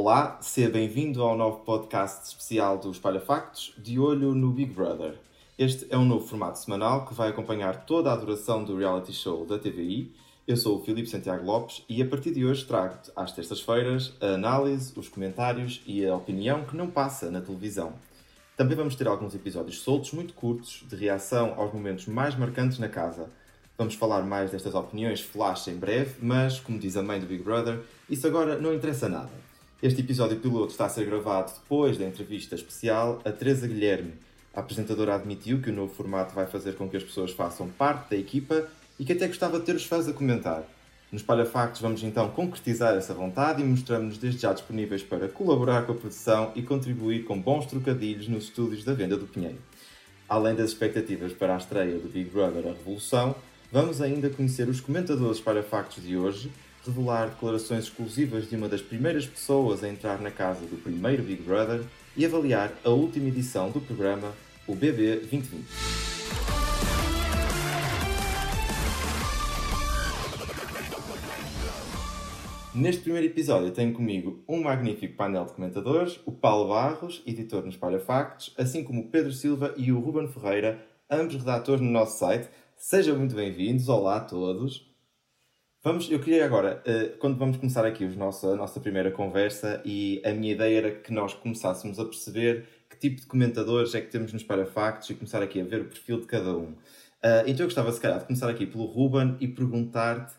[0.00, 5.18] Olá, seja bem-vindo ao novo podcast especial do Espalha Factos, de olho no Big Brother.
[5.58, 9.44] Este é um novo formato semanal que vai acompanhar toda a duração do reality show
[9.44, 10.14] da TVI.
[10.46, 14.34] Eu sou o Filipe Santiago Lopes e a partir de hoje trago-te às terças-feiras a
[14.34, 17.92] análise, os comentários e a opinião que não passa na televisão.
[18.56, 22.88] Também vamos ter alguns episódios soltos, muito curtos, de reação aos momentos mais marcantes na
[22.88, 23.28] casa.
[23.76, 27.42] Vamos falar mais destas opiniões flash em breve, mas, como diz a mãe do Big
[27.42, 29.47] Brother, isso agora não interessa nada.
[29.80, 34.14] Este episódio piloto está a ser gravado depois da entrevista especial a Teresa Guilherme.
[34.52, 38.10] A apresentadora admitiu que o novo formato vai fazer com que as pessoas façam parte
[38.10, 38.66] da equipa
[38.98, 40.64] e que até gostava de ter os fãs a comentar.
[41.12, 45.86] Nos Palha Factos vamos então concretizar essa vontade e mostramos-nos desde já disponíveis para colaborar
[45.86, 49.58] com a produção e contribuir com bons trocadilhos nos estúdios da Venda do Pinheiro.
[50.28, 53.32] Além das expectativas para a estreia do Big Brother A Revolução,
[53.70, 56.50] vamos ainda conhecer os comentadores Palha Factos de hoje,
[56.88, 61.42] revelar declarações exclusivas de uma das primeiras pessoas a entrar na casa do primeiro Big
[61.42, 61.84] Brother
[62.16, 64.32] e avaliar a última edição do programa,
[64.66, 65.66] o BB 2020.
[72.74, 77.70] Neste primeiro episódio tenho comigo um magnífico painel de comentadores, o Paulo Barros, editor no
[77.70, 82.18] Espalha Factos, assim como o Pedro Silva e o Ruben Ferreira, ambos redatores no nosso
[82.18, 82.48] site.
[82.76, 84.87] Sejam muito bem-vindos, olá a todos.
[85.82, 90.32] Vamos, eu queria agora, eh, quando vamos começar aqui a nossa, primeira conversa, e a
[90.32, 94.32] minha ideia era que nós começássemos a perceber que tipo de comentadores é que temos
[94.32, 96.74] nos Parafactos e começar aqui a ver o perfil de cada um.
[97.22, 100.34] Eh, então eu gostava, se calhar, de começar aqui pelo Ruben e perguntar-te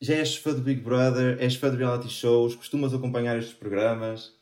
[0.00, 1.38] já és fã do Big Brother?
[1.40, 2.54] És fã de reality shows?
[2.56, 4.41] Costumas acompanhar estes programas?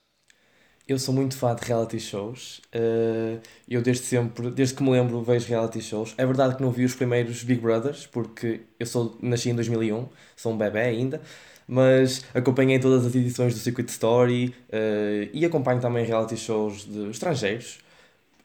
[0.91, 2.60] Eu sou muito fã de reality shows.
[2.72, 3.38] Eh,
[3.69, 6.14] eu desde sempre, desde que me lembro, vejo reality shows.
[6.19, 10.08] É verdade que não vi os primeiros Big Brothers, porque eu sou, nasci em 2001,
[10.34, 11.22] sou um bebê ainda,
[11.69, 17.08] mas acompanhei todas as edições do Secret Story uh, e acompanho também reality shows de
[17.08, 17.78] estrangeiros.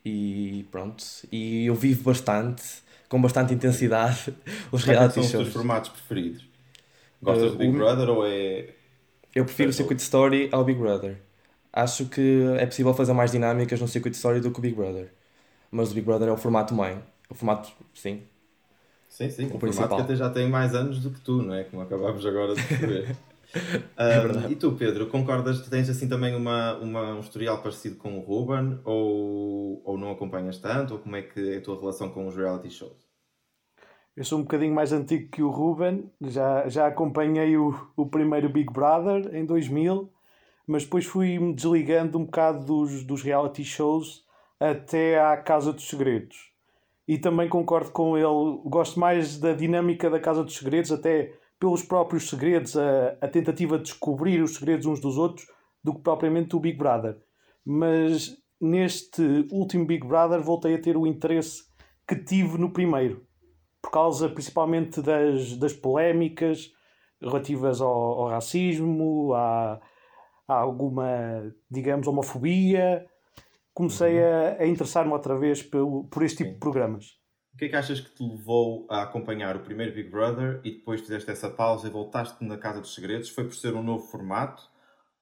[0.05, 2.61] E pronto, e eu vivo bastante,
[3.09, 4.31] com bastante intensidade,
[4.71, 5.31] os Quais reality shows.
[5.31, 6.47] são os teus formatos preferidos?
[7.23, 8.67] Gostas do Big uh, Brother ou é.
[9.33, 11.25] Eu prefiro o Circuit Story ao Big Brother.
[11.75, 15.11] Acho que é possível fazer mais dinâmicas no Circuit Story do que o Big Brother.
[15.71, 17.03] Mas o Big Brother é o formato mãe.
[17.29, 18.23] O formato, sim.
[19.09, 19.47] Sim, sim.
[19.47, 21.63] O, o formato que até já tem mais anos do que tu, não é?
[21.65, 23.15] Como acabámos agora de ver.
[23.55, 28.17] um, e tu, Pedro, concordas que tens assim também uma, uma, um historial parecido com
[28.17, 30.93] o Ruben ou, ou não acompanhas tanto?
[30.95, 33.05] Ou como é que é a tua relação com os reality shows?
[34.15, 38.49] Eu sou um bocadinho mais antigo que o Ruben, já, já acompanhei o, o primeiro
[38.49, 40.09] Big Brother em 2000,
[40.67, 44.23] mas depois fui-me desligando um bocado dos, dos reality shows
[44.59, 46.51] até à Casa dos Segredos.
[47.07, 51.83] E também concordo com ele, gosto mais da dinâmica da Casa dos Segredos, até pelos
[51.83, 55.47] próprios segredos, a, a tentativa de descobrir os segredos uns dos outros,
[55.83, 57.17] do que propriamente o Big Brother.
[57.63, 61.63] Mas neste último Big Brother voltei a ter o interesse
[62.07, 63.25] que tive no primeiro
[63.85, 66.71] por causa principalmente das, das polémicas
[67.21, 69.79] relativas ao, ao racismo, à,
[70.47, 73.05] à, alguma, digamos, homofobia.
[73.73, 74.25] Comecei uhum.
[74.59, 76.53] a, a interessar-me outra vez por, por este tipo Sim.
[76.53, 77.05] de programas.
[77.53, 80.71] O que é que achas que te levou a acompanhar o primeiro Big Brother e
[80.71, 83.29] depois fizeste essa pausa e voltaste na Casa dos Segredos?
[83.29, 84.61] Foi por ser um novo formato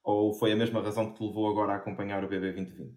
[0.02, 2.96] ou foi a mesma razão que te levou agora a acompanhar o BB 2020?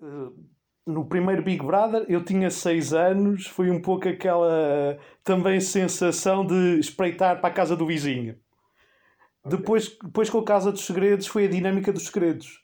[0.00, 0.44] Uh,
[0.86, 6.78] no primeiro Big Brother eu tinha 6 anos, foi um pouco aquela também sensação de
[6.78, 8.38] espreitar para a casa do vizinho.
[9.44, 9.58] Okay.
[9.58, 12.62] Depois, depois com a Casa dos Segredos foi a dinâmica dos segredos.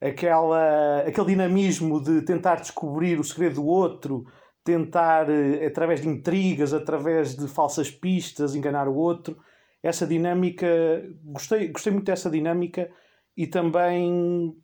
[0.00, 4.26] Aquela, aquele dinamismo de tentar descobrir o segredo do outro,
[4.64, 9.38] tentar, eh, através de intrigas, através de falsas pistas, enganar o outro.
[9.82, 10.66] Essa dinâmica,
[11.24, 12.90] gostei, gostei muito dessa dinâmica
[13.36, 14.56] e também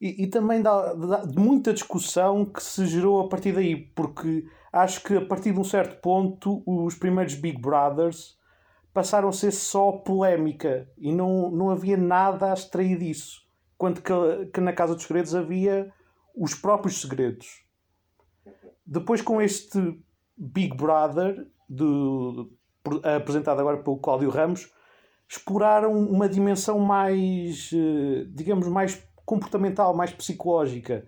[0.00, 4.44] e, e também dá, dá, de muita discussão que se gerou a partir daí, porque
[4.72, 8.37] acho que a partir de um certo ponto os primeiros Big Brothers
[8.92, 13.46] passaram a ser só polémica e não, não havia nada a extrair disso.
[13.74, 15.92] Enquanto que, que na Casa dos Segredos havia
[16.34, 17.64] os próprios segredos.
[18.86, 20.00] Depois, com este
[20.36, 21.84] Big Brother, de,
[23.02, 24.72] apresentado agora pelo Cláudio Ramos,
[25.28, 31.06] exploraram uma dimensão mais, eh, digamos, mais comportamental, mais psicológica,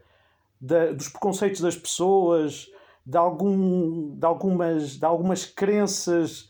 [0.60, 2.66] da, dos preconceitos das pessoas,
[3.06, 6.49] de, algum, de, algumas, de algumas crenças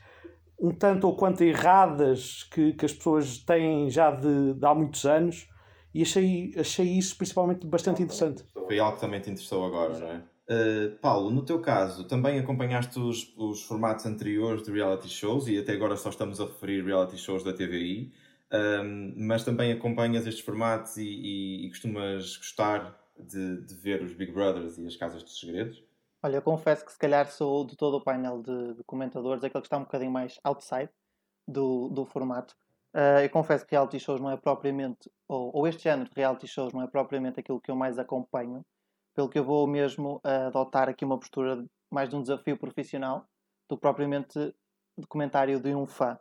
[0.60, 5.04] um tanto ou quanto erradas que, que as pessoas têm já de, de há muitos
[5.06, 5.48] anos
[5.94, 8.44] e achei, achei isso principalmente bastante interessante.
[8.52, 10.22] Foi algo que também te interessou agora, não é?
[10.50, 15.56] Uh, Paulo, no teu caso, também acompanhaste os, os formatos anteriores de reality shows e
[15.56, 18.12] até agora só estamos a referir reality shows da TVI.
[18.52, 24.12] um, mas também acompanhas estes formatos e, e, e costumas gostar de, de, ver os
[24.12, 25.84] Big Brothers e as Casas dos Segredos?
[26.22, 29.62] Olha, eu confesso que se calhar sou de todo o painel de, de comentadores aquele
[29.62, 30.90] que está um bocadinho mais outside
[31.48, 32.54] do, do formato.
[32.94, 36.46] Uh, eu confesso que reality shows não é propriamente, ou, ou, este género de reality
[36.46, 38.66] shows não é propriamente aquilo que eu mais acompanho,
[39.14, 43.26] pelo que eu vou mesmo uh, adotar aqui uma postura mais de um desafio profissional
[43.68, 44.38] do que propriamente
[44.98, 46.18] de comentário de um fã.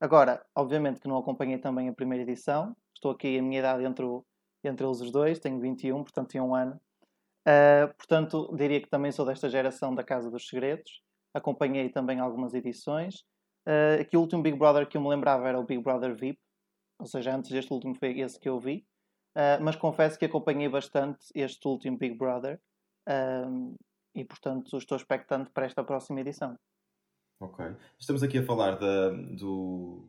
[0.00, 4.04] Agora, obviamente que não acompanhei também a primeira edição, estou aqui a minha idade entre,
[4.04, 4.24] o,
[4.64, 6.80] entre eles os dois, tenho 21, portanto tinha um ano.
[7.46, 11.02] Uh, portanto, diria que também sou desta geração da Casa dos Segredos.
[11.34, 13.24] Acompanhei também algumas edições.
[13.66, 16.38] Uh, aqui o último Big Brother que eu me lembrava era o Big Brother VIP,
[16.98, 18.86] ou seja, antes deste último foi esse que eu vi.
[19.36, 22.60] Uh, mas confesso que acompanhei bastante este último Big Brother
[24.14, 26.56] e, portanto, estou expectante para esta próxima edição.
[27.40, 27.64] Ok.
[27.98, 30.08] Estamos aqui a falar do,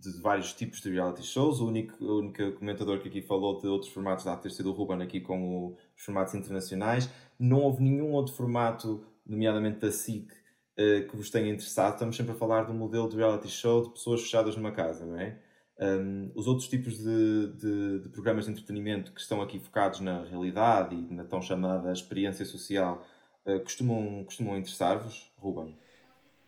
[0.00, 1.60] de vários tipos de reality shows.
[1.60, 4.72] O único, o único comentador que aqui falou de outros formatos dá ter sido o
[4.72, 7.08] Ruben aqui com o, os formatos internacionais.
[7.38, 11.92] Não houve nenhum outro formato, nomeadamente da SIC, uh, que vos tenha interessado.
[11.92, 15.18] Estamos sempre a falar um modelo de reality show de pessoas fechadas numa casa, não
[15.18, 15.38] é?
[15.78, 20.24] Um, os outros tipos de, de, de, programas de entretenimento que estão aqui focados na
[20.24, 23.02] realidade e na tão chamada experiência social
[23.46, 25.76] uh, costumam, costumam interessar-vos, Ruben?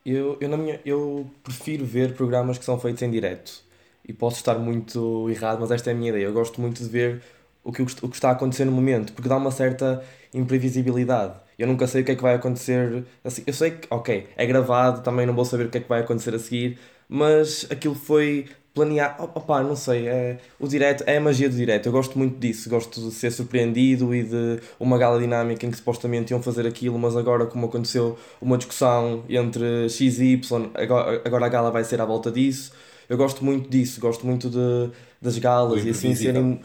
[0.04, 3.64] Eu, eu, na minha, eu prefiro ver programas que são feitos em direto.
[4.06, 6.24] E posso estar muito errado, mas esta é a minha ideia.
[6.24, 7.22] Eu gosto muito de ver
[7.64, 10.02] o que, o que está a acontecer no momento, porque dá uma certa
[10.34, 11.34] imprevisibilidade.
[11.58, 13.04] Eu nunca sei o que é que vai acontecer.
[13.22, 15.88] Assim, eu sei que, ok, é gravado, também não vou saber o que é que
[15.88, 16.78] vai acontecer a seguir,
[17.08, 19.16] mas aquilo foi planear.
[19.20, 21.86] Opá, não sei, é, o direto é a magia do direto.
[21.86, 25.76] Eu gosto muito disso, gosto de ser surpreendido e de uma gala dinâmica em que
[25.76, 31.22] supostamente iam fazer aquilo, mas agora, como aconteceu uma discussão entre X e Y, agora,
[31.24, 32.72] agora a gala vai ser à volta disso.
[33.08, 36.60] Eu gosto muito disso, gosto muito de, das galas e assim serem.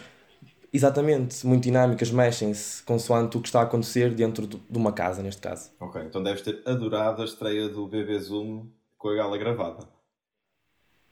[0.71, 5.41] Exatamente, muito dinâmicas, mexem-se consoante o que está a acontecer dentro de uma casa, neste
[5.41, 5.71] caso.
[5.79, 9.87] Ok, então deves ter adorado a estreia do BB Zoom com a gala gravada.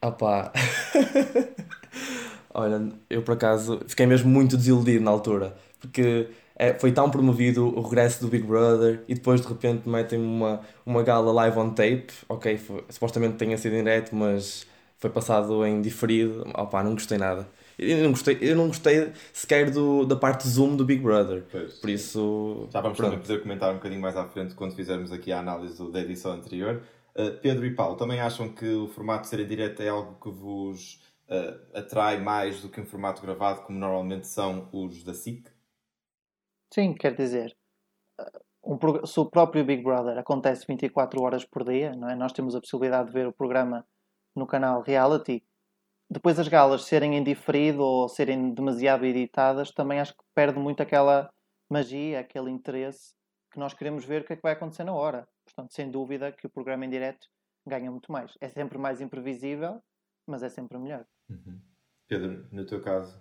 [0.01, 0.51] Opá.
[2.53, 7.65] Olha, eu por acaso fiquei mesmo muito desiludido na altura, porque é, foi tão promovido
[7.67, 11.69] o regresso do Big Brother e depois de repente metem uma, uma gala live on
[11.71, 12.07] tape.
[12.29, 14.65] Ok, foi, supostamente tenha sido em direto, mas
[14.97, 16.43] foi passado em diferido.
[16.55, 17.47] Opá, não gostei nada.
[17.77, 21.43] Eu não gostei, eu não gostei sequer do, da parte Zoom do Big Brother.
[21.51, 21.73] Pois.
[21.79, 22.67] Por isso.
[22.71, 25.91] Já vamos também poder comentar um bocadinho mais à frente quando fizermos aqui a análise
[25.91, 26.81] da edição anterior.
[27.17, 30.19] Uh, Pedro e Paulo, também acham que o formato de ser em direto é algo
[30.21, 35.13] que vos uh, atrai mais do que um formato gravado, como normalmente são os da
[35.13, 35.49] SIC?
[36.73, 37.55] Sim, quer dizer,
[38.19, 42.15] eh, um, se o próprio Big Brother acontece 24 horas por dia, não é?
[42.15, 43.87] nós temos a possibilidade de ver o programa
[44.35, 45.41] no canal Reality.
[46.09, 50.81] Depois as galas serem em diferido ou serem demasiado editadas, também acho que perde muito
[50.81, 51.29] aquela
[51.69, 53.15] magia, aquele interesse
[53.51, 55.27] que nós queremos ver o que é que vai acontecer na hora.
[55.45, 57.27] Portanto, sem dúvida que o programa em direto
[57.65, 58.33] ganha muito mais.
[58.39, 59.81] É sempre mais imprevisível,
[60.27, 61.05] mas é sempre melhor.
[61.29, 61.59] Uhum.
[62.07, 63.19] Pedro, no teu caso?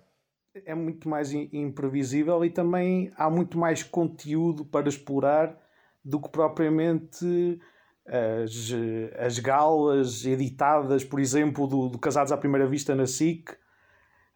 [0.53, 5.57] É muito mais imprevisível e também há muito mais conteúdo para explorar
[6.03, 7.59] do que propriamente
[8.07, 8.71] as,
[9.17, 13.51] as galas editadas, por exemplo, do, do Casados à Primeira Vista na SIC.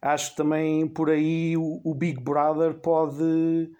[0.02, 3.70] Acho também por aí o, o Big Brother pode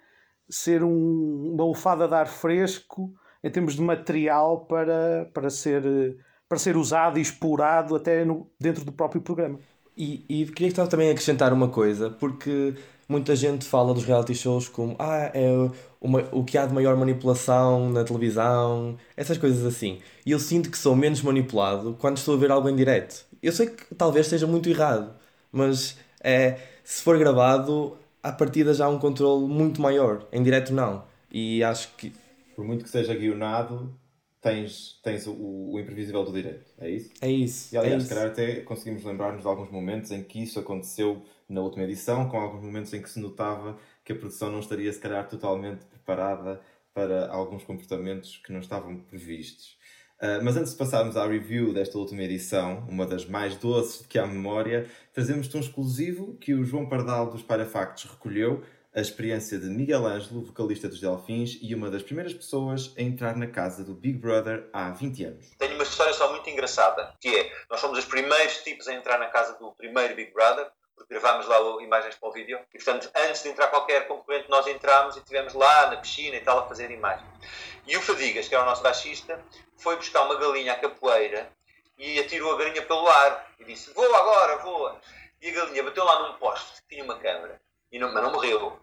[0.49, 5.83] ser um, uma lufada de ar fresco em termos de material para, para, ser,
[6.49, 9.59] para ser usado e explorado até no, dentro do próprio programa.
[9.97, 12.75] E, e queria também acrescentar uma coisa, porque
[13.11, 15.51] muita gente fala dos reality shows como ah, é
[16.01, 19.99] uma, o que há de maior manipulação na televisão, essas coisas assim.
[20.25, 23.27] E eu sinto que sou menos manipulado quando estou a ver algo em direto.
[23.43, 25.13] Eu sei que talvez esteja muito errado,
[25.51, 30.27] mas é, se for gravado, a partida já há um controle muito maior.
[30.33, 31.03] Em direto, não.
[31.33, 32.13] E acho que
[32.61, 33.91] por muito que seja guionado,
[34.41, 36.71] tens, tens o, o imprevisível do direito.
[36.79, 37.11] É isso?
[37.23, 37.75] É isso.
[37.75, 41.23] E aliás, é se calhar até conseguimos lembrar-nos de alguns momentos em que isso aconteceu
[41.53, 44.93] na última edição, com alguns momentos em que se notava que a produção não estaria,
[44.93, 46.61] se calhar, totalmente preparada
[46.95, 49.79] para alguns comportamentos que não estavam previstos.
[50.21, 54.19] Uh, mas antes de passarmos à review desta última edição, uma das mais doces que
[54.19, 58.63] há memória, trazemos-te um exclusivo que o João Pardal dos Parafactos recolheu
[58.95, 63.37] a experiência de Miguel Ângelo, vocalista dos Delfins e uma das primeiras pessoas a entrar
[63.37, 65.51] na casa do Big Brother há 20 anos.
[65.57, 69.19] Tenho uma história só muito engraçada, que é, nós fomos os primeiros tipos a entrar
[69.19, 70.71] na casa do primeiro Big Brother,
[71.09, 75.17] gravámos lá imagens para o vídeo, e portanto, antes de entrar qualquer concorrente, nós entramos
[75.17, 77.29] e estivemos lá na piscina e tal a fazer imagens.
[77.87, 79.43] E o Fadigas, que era o nosso baixista,
[79.77, 81.51] foi buscar uma galinha à capoeira
[81.99, 85.01] e atirou a galinha pelo ar e disse, voa agora, voa.
[85.41, 88.33] e a galinha bateu lá num poste que tinha uma câmara, e não, mas não
[88.33, 88.81] morreu.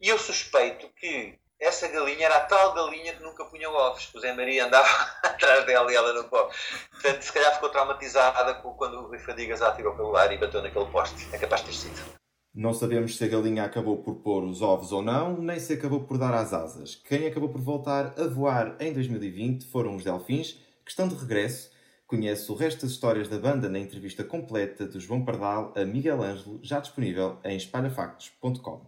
[0.00, 4.18] E eu suspeito que essa galinha era a tal galinha que nunca punha ovos, que
[4.18, 4.88] o Zé Maria andava
[5.22, 6.54] atrás dela e ela não pode.
[6.90, 10.86] Portanto, se calhar ficou traumatizada quando o Rui Fadigas atirou pelo ar e bateu naquele
[10.86, 11.26] poste.
[11.32, 12.16] É capaz de ter sido.
[12.54, 16.04] Não sabemos se a galinha acabou por pôr os ovos ou não, nem se acabou
[16.04, 16.94] por dar as asas.
[16.94, 21.70] Quem acabou por voltar a voar em 2020 foram os Delfins, que estão de regresso.
[22.06, 26.22] Conhece o resto das histórias da banda na entrevista completa de João Pardal a Miguel
[26.22, 28.86] Ângelo, já disponível em espalhafactos.com.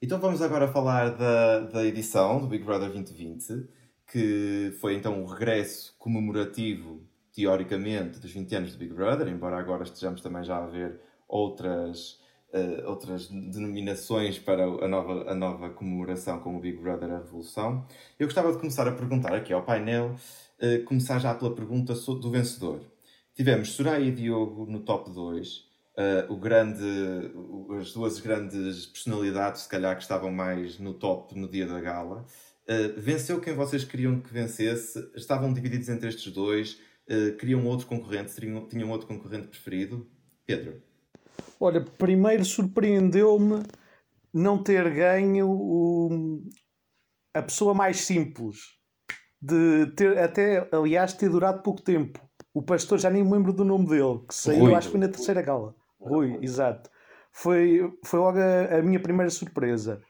[0.00, 3.68] Então vamos agora falar da, da edição do Big Brother 2020,
[4.06, 7.02] que foi então o regresso comemorativo,
[7.34, 12.20] teoricamente, dos 20 anos do Big Brother, embora agora estejamos também já a ver outras,
[12.54, 17.84] uh, outras denominações para a nova, a nova comemoração como o Big Brother a Revolução.
[18.20, 20.14] Eu gostava de começar a perguntar aqui ao painel,
[20.62, 22.82] uh, começar já pela pergunta do vencedor.
[23.34, 25.67] Tivemos Soraya e Diogo no top 2,
[25.98, 26.84] uh, o grande,
[27.78, 32.24] as duas grandes personalidades, se calhar, que estavam mais no top no dia da gala.
[32.68, 35.10] Uh, venceu quem vocês queriam que vencesse?
[35.16, 36.80] Estavam divididos entre estes dois?
[37.10, 38.34] Uh, queriam outro concorrente?
[38.34, 40.06] Tinham, tinham outro concorrente preferido?
[40.46, 40.80] Pedro?
[41.58, 43.62] Olha, primeiro surpreendeu-me
[44.32, 46.42] não ter ganho o,
[47.34, 48.78] a pessoa mais simples.
[49.40, 52.20] De ter, até, aliás, ter durado pouco tempo.
[52.52, 54.76] O pastor, já nem me lembro do nome dele, que saiu, Ruido.
[54.76, 55.76] acho que foi na terceira gala.
[56.00, 56.90] Rui, exato.
[57.32, 60.02] Foi, foi logo a, a minha primeira surpresa.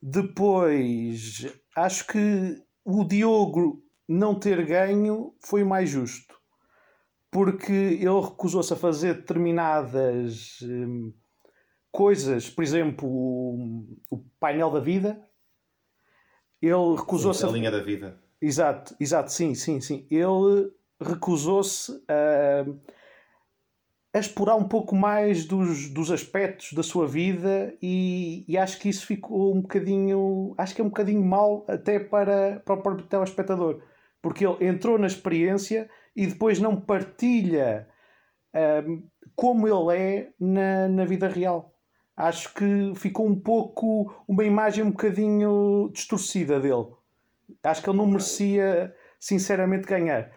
[0.00, 6.34] Depois, acho que o Diogo não ter ganho foi o mais justo.
[7.30, 11.12] Porque ele recusou-se a fazer determinadas hum,
[11.90, 15.22] coisas, por exemplo, o, o, painel da vida.
[16.62, 17.48] Ele recusou-se a.
[17.48, 18.18] A linha da vida.
[18.40, 20.06] Exato, exato, sim, sim, sim.
[20.10, 22.64] Ele recusou-se a
[24.12, 28.88] a explorar um pouco mais dos, dos aspectos da sua vida e, e, acho que
[28.88, 33.06] isso ficou um bocadinho acho que é um bocadinho mal até para, para o próprio
[33.06, 33.82] telespectador
[34.22, 37.88] porque ele entrou na experiência e depois não partilha
[38.84, 39.02] um,
[39.34, 41.74] como ele é na, na vida real.
[42.16, 46.88] Acho que ficou um pouco uma imagem um bocadinho distorcida dele.
[47.62, 50.32] Acho que ele não merecia sinceramente ganhar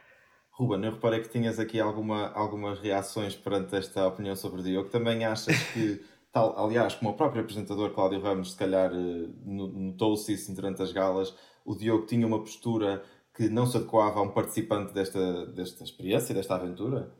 [0.61, 4.89] Ruben, eu reparei que tinhas aqui alguma, algumas reações perante esta opinião sobre o Diogo.
[4.89, 5.99] Também achas que,
[6.31, 10.91] tal, aliás, como o próprio apresentador Cláudio Ramos, se calhar eh, notou-se isso durante as
[10.91, 13.03] galas, o Diogo tinha uma postura
[13.33, 17.11] que não se adequava a um participante desta, desta experiência, desta aventura?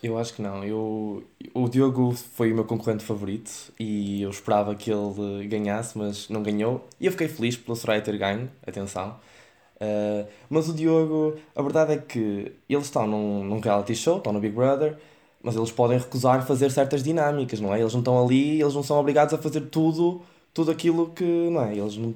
[0.00, 0.64] Eu acho que não.
[0.64, 6.28] Eu, o Diogo foi o meu concorrente favorito e eu esperava que ele ganhasse, mas
[6.28, 6.88] não ganhou.
[7.00, 9.18] E eu fiquei feliz pelo Soraya ter ganho, atenção.
[9.80, 14.32] Uh, mas o Diogo, a verdade é que eles estão num, num reality show, estão
[14.32, 14.98] no Big Brother,
[15.42, 17.80] mas eles podem recusar fazer certas dinâmicas, não é?
[17.80, 20.20] Eles não estão ali, eles não são obrigados a fazer tudo,
[20.52, 21.74] tudo aquilo que, não é?
[21.76, 22.14] Eles não...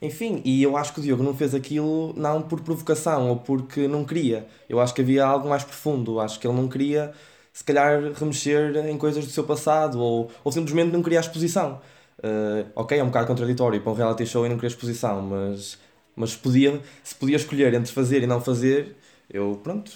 [0.00, 3.88] Enfim, e eu acho que o Diogo não fez aquilo não por provocação ou porque
[3.88, 4.46] não queria.
[4.68, 6.20] Eu acho que havia algo mais profundo.
[6.20, 7.12] Acho que ele não queria,
[7.52, 11.80] se calhar, remexer em coisas do seu passado ou, ou simplesmente não queria a exposição.
[12.18, 15.78] Uh, ok, é um bocado contraditório para um reality show e não querer exposição, mas
[16.16, 18.96] mas podia, se podia escolher entre fazer e não fazer,
[19.30, 19.92] eu, pronto,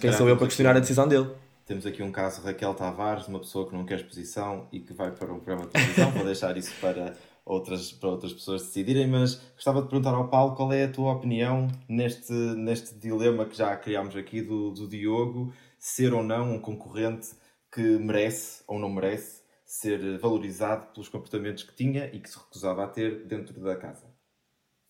[0.00, 1.30] quem sou eu para questionar a decisão dele?
[1.66, 5.10] Temos aqui um caso Raquel Tavares, uma pessoa que não quer exposição e que vai
[5.10, 6.10] para um programa de televisão.
[6.10, 10.54] Vou deixar isso para outras, para outras pessoas decidirem, mas gostava de perguntar ao Paulo
[10.54, 15.54] qual é a tua opinião neste, neste dilema que já criámos aqui do, do Diogo,
[15.78, 17.28] ser ou não um concorrente
[17.72, 22.84] que merece ou não merece ser valorizado pelos comportamentos que tinha e que se recusava
[22.84, 24.13] a ter dentro da casa.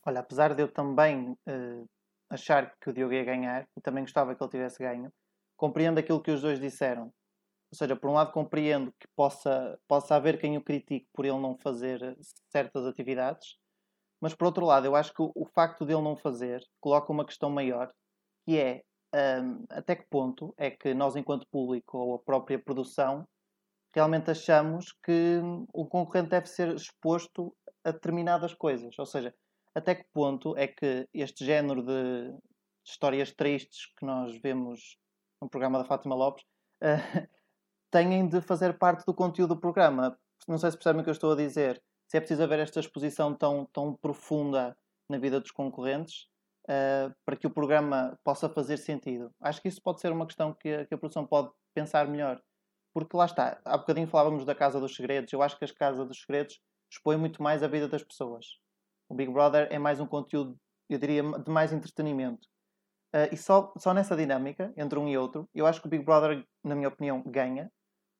[0.06, 1.88] Olha, apesar de eu também uh,
[2.30, 5.10] achar que o Diogo ia ganhar, e também gostava que ele tivesse ganho,
[5.56, 7.04] compreendo aquilo que os dois disseram.
[7.04, 11.38] Ou seja, por um lado compreendo que possa, possa haver quem o critique por ele
[11.38, 12.16] não fazer
[12.52, 13.56] certas atividades,
[14.20, 17.12] mas por outro lado eu acho que o, o facto de ele não fazer coloca
[17.12, 17.92] uma questão maior,
[18.46, 18.82] que é
[19.42, 23.26] um, até que ponto é que nós enquanto público ou a própria produção
[23.94, 25.40] realmente achamos que
[25.72, 28.98] o concorrente deve ser exposto a determinadas coisas.
[28.98, 29.32] Ou seja,
[29.74, 32.32] até que ponto é que este género de
[32.86, 34.98] histórias tristes que nós vemos
[35.40, 36.44] no programa da Fátima Lopes
[36.82, 37.28] uh,
[37.90, 40.18] têm de fazer parte do conteúdo do programa.
[40.46, 41.82] Não sei se percebem o que eu estou a dizer.
[42.08, 44.76] Se é preciso haver esta exposição tão, tão profunda
[45.08, 46.26] na vida dos concorrentes
[46.64, 49.30] uh, para que o programa possa fazer sentido.
[49.40, 52.40] Acho que isso pode ser uma questão que a, que a produção pode pensar melhor.
[52.92, 55.32] Porque lá está, há bocadinho falávamos da Casa dos Segredos.
[55.32, 56.60] Eu acho que a Casa dos Segredos
[56.92, 58.46] expõe muito mais a vida das pessoas.
[59.14, 60.58] O Big Brother é mais um conteúdo,
[60.90, 62.48] eu diria, de mais entretenimento.
[63.14, 66.04] Uh, e só, só nessa dinâmica, entre um e outro, eu acho que o Big
[66.04, 67.70] Brother, na minha opinião, ganha,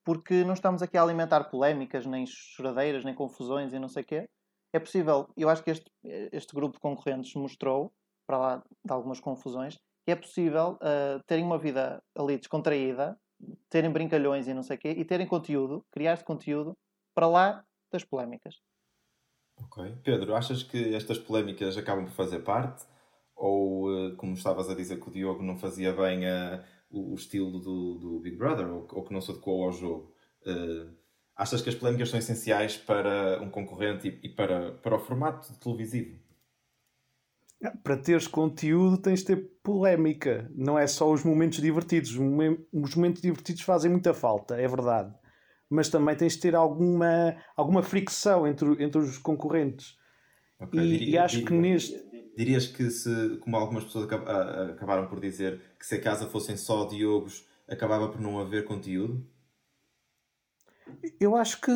[0.04, 4.06] porque não estamos aqui a alimentar polémicas, nem choradeiras, nem confusões e não sei o
[4.06, 4.28] quê.
[4.72, 5.90] É possível, eu acho que este,
[6.30, 7.92] este grupo de concorrentes mostrou,
[8.24, 13.18] para lá de algumas confusões, que é possível uh, terem uma vida ali descontraída,
[13.68, 16.72] terem brincalhões e não sei o quê, e terem conteúdo, criar-se conteúdo
[17.16, 18.60] para lá das polémicas.
[19.56, 19.96] Ok.
[20.02, 22.84] Pedro, achas que estas polémicas acabam por fazer parte?
[23.36, 27.14] Ou, uh, como estavas a dizer que o Diogo não fazia bem uh, o, o,
[27.14, 30.14] estilo do, do, Big Brother, ou, ou, que não se adequou ao jogo,
[31.34, 35.52] achas que as polémicas são essenciais para um concorrente e, e para, para o formato
[35.58, 36.22] televisivo?
[37.82, 42.10] Para teres conteúdo tens de ter polémica, não é só os momentos divertidos.
[42.10, 45.14] Os momentos divertidos fazem muita falta, é verdade.
[45.70, 49.96] Mas também tens de ter alguma, alguma fricção entre, entre os concorrentes.
[50.60, 52.14] Okay, e, diria, e, acho diria, que neste.
[52.36, 56.84] Dirias que, se, como algumas pessoas acabaram por dizer, que se a casa fossem só
[56.84, 59.24] Diogos, acabava por não haver conteúdo?
[61.20, 61.72] Eu acho que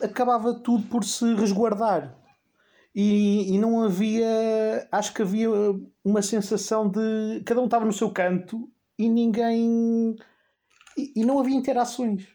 [0.00, 2.16] acabava tudo por se resguardar
[2.94, 4.86] e, e não havia.
[4.90, 5.48] Acho que havia
[6.04, 7.42] uma sensação de.
[7.44, 10.14] Cada um estava no seu canto e ninguém.
[10.96, 12.26] E, e não havia interações.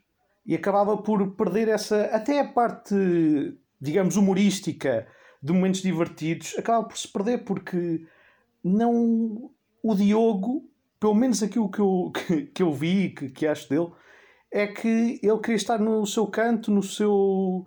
[0.47, 2.03] E acabava por perder essa.
[2.05, 2.95] Até a parte,
[3.79, 5.05] digamos, humorística
[5.43, 8.05] de momentos divertidos acaba por se perder porque
[8.63, 9.51] não.
[9.83, 13.91] O Diogo, pelo menos aquilo que eu, que, que eu vi, que, que acho dele,
[14.51, 17.65] é que ele queria estar no seu canto, no seu,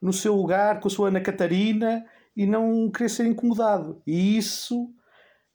[0.00, 2.04] no seu lugar, com a sua Ana Catarina
[2.36, 4.00] e não querer ser incomodado.
[4.06, 4.92] E isso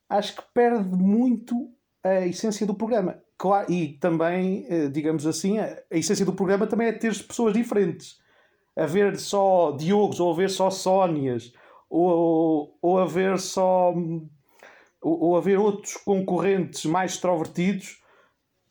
[0.09, 1.71] acho que perde muito
[2.03, 3.21] a essência do programa.
[3.37, 8.19] Claro, e também, eh, digamos assim, a essência do programa também é ter pessoas diferentes.
[8.75, 11.53] Haver só Diogos, ou haver só Sónias,
[11.89, 13.93] ou, ou haver só.
[15.01, 18.01] Ou, ou haver outros concorrentes mais extrovertidos,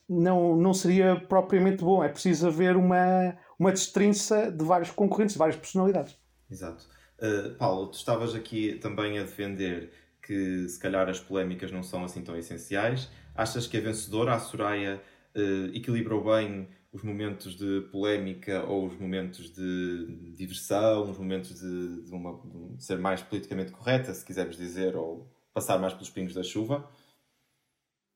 [0.08, 2.02] não, não seria propriamente bom.
[2.02, 6.18] É preciso haver uma, uma destrinça de vários concorrentes, de várias personalidades.
[6.50, 6.84] Exato.
[7.18, 12.04] Uh, Paulo, tu estavas aqui também a defender que se calhar as polémicas não são
[12.04, 13.08] assim tão essenciais.
[13.36, 15.02] Achas que a vencedora, a Soraya,
[15.34, 22.02] uh, equilibrou bem os momentos de polémica ou os momentos de diversão, os momentos de,
[22.04, 22.40] de, uma,
[22.74, 26.88] de ser mais politicamente correta, se quisermos dizer, ou passar mais pelos pingos da chuva?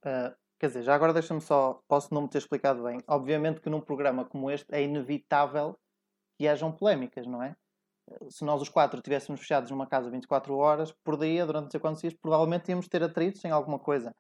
[0.04, 3.00] Uh, quer dizer, já agora deixa-me só, posso não me ter explicado bem.
[3.06, 5.78] Obviamente que num programa como este é inevitável
[6.38, 7.54] que hajam polémicas, não é?
[8.28, 11.80] se nós os quatro estivéssemos fechados numa casa 24 horas por dia, durante não sei
[11.80, 14.14] quantos dias, provavelmente íamos ter atritos em alguma coisa.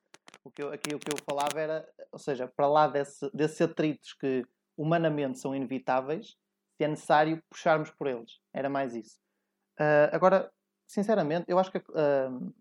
[0.44, 3.60] O que eu, aqui o que eu falava era, ou seja, para lá desse, desses
[3.60, 4.44] atritos que
[4.76, 6.36] humanamente são inevitáveis,
[6.76, 8.40] se é necessário puxarmos por eles.
[8.52, 9.18] Era mais isso.
[9.78, 10.50] Uh, agora,
[10.86, 12.54] sinceramente, eu acho que uh,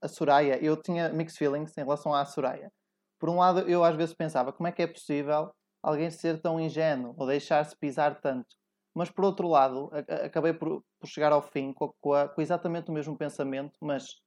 [0.00, 2.72] a Soraya, eu tinha mixed feelings em relação à Soraya.
[3.18, 6.60] Por um lado, eu às vezes pensava como é que é possível alguém ser tão
[6.60, 8.58] ingênuo ou deixar-se pisar tanto
[8.98, 9.90] mas por outro lado,
[10.24, 14.20] acabei por, por chegar ao fim com, com, a, com, exatamente o mesmo pensamento, mas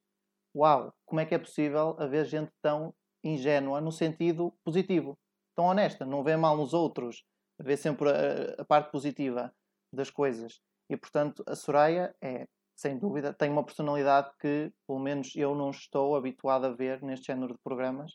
[0.55, 5.17] uau, como é que é possível haver gente tão ingênua no sentido positivo,
[5.55, 7.23] tão honesta, não vê mal nos outros,
[7.59, 9.53] vê sempre a, a parte positiva
[9.93, 10.59] das coisas.
[10.89, 15.69] E portanto, a Soraya é, sem dúvida, tem uma personalidade que, pelo menos, eu não
[15.69, 18.11] estou habituado a ver neste género de programas,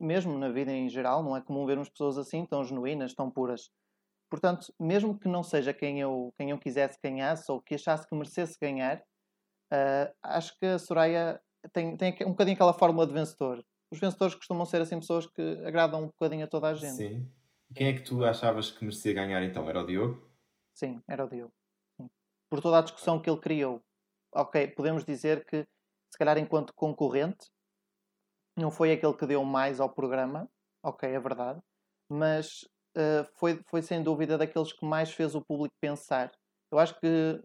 [0.00, 3.70] mesmo na vida em geral, não é comum vermos pessoas assim, tão genuínas, tão puras.
[4.28, 8.14] Portanto, mesmo que não seja quem eu, quem eu quisesse ganhasse ou que achasse que
[8.14, 8.98] merecesse ganhar,
[9.72, 11.40] uh, acho que a Soraya
[11.72, 13.64] tem, tem um bocadinho aquela fórmula de vencedor.
[13.90, 16.96] Os vencedores costumam ser assim pessoas que agradam um bocadinho a toda a gente.
[16.96, 17.32] Sim.
[17.74, 19.68] Quem é que tu achavas que merecia ganhar então?
[19.68, 20.30] Era o Diogo?
[20.74, 21.52] Sim, era o Diogo.
[21.96, 22.08] Sim.
[22.50, 23.82] Por toda a discussão que ele criou.
[24.34, 25.64] Ok, podemos dizer que,
[26.10, 27.46] se calhar, enquanto concorrente,
[28.56, 30.48] não foi aquele que deu mais ao programa.
[30.84, 31.60] Ok, é verdade.
[32.08, 32.62] Mas
[32.96, 36.30] uh, foi, foi sem dúvida daqueles que mais fez o público pensar.
[36.70, 37.40] Eu acho que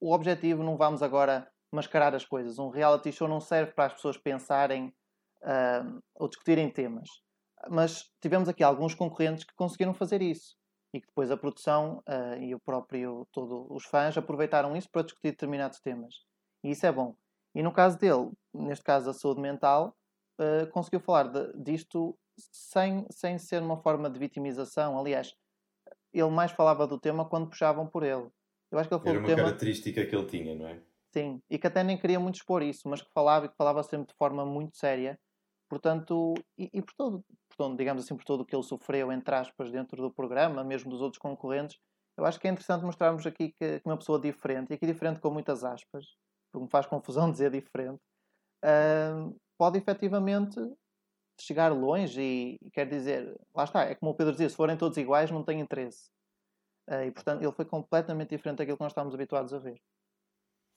[0.00, 2.58] o objetivo não vamos agora mascarar as coisas.
[2.58, 4.94] Um reality show não serve para as pessoas pensarem
[5.42, 7.08] uh, ou discutirem temas.
[7.68, 10.56] Mas tivemos aqui alguns concorrentes que conseguiram fazer isso
[10.92, 15.02] e que depois a produção uh, e o próprio, todos os fãs aproveitaram isso para
[15.02, 16.14] discutir determinados temas.
[16.62, 17.16] E isso é bom.
[17.54, 19.96] E no caso dele, neste caso a saúde mental,
[20.40, 22.16] uh, conseguiu falar de, disto
[22.52, 24.98] sem, sem ser uma forma de vitimização.
[24.98, 25.34] Aliás,
[26.12, 28.28] ele mais falava do tema quando puxavam por ele.
[28.70, 29.42] Eu acho que ele falou Era uma tema...
[29.42, 30.80] característica que ele tinha, não é?
[31.14, 33.84] Sim, e que até nem queria muito expor isso, mas que falava e que falava
[33.84, 35.16] sempre de forma muito séria.
[35.68, 39.32] Portanto, e, e por todo, portanto, digamos assim, por todo o que ele sofreu, entre
[39.32, 41.78] aspas, dentro do programa, mesmo dos outros concorrentes,
[42.18, 45.20] eu acho que é interessante mostrarmos aqui que, que uma pessoa diferente, e aqui diferente
[45.20, 46.04] com muitas aspas,
[46.52, 48.00] porque me faz confusão dizer diferente,
[48.64, 50.60] uh, pode efetivamente
[51.40, 54.76] chegar longe e, e quer dizer, lá está, é como o Pedro dizia, se forem
[54.76, 56.10] todos iguais não tem interesse.
[56.90, 59.80] Uh, e portanto ele foi completamente diferente daquilo que nós estávamos habituados a ver.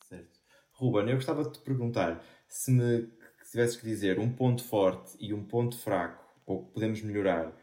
[0.08, 0.40] Certo.
[0.72, 3.10] Ruben, eu gostava de te perguntar se me
[3.44, 7.54] se tivesses que dizer um ponto forte e um ponto fraco, ou que podemos melhorar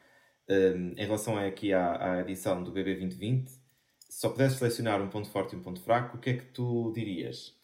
[0.49, 3.61] um, em relação aqui à, à edição do BB 2020, se
[4.21, 6.91] só pudesses selecionar um ponto forte e um ponto fraco, o que é que tu
[6.95, 7.55] dirias?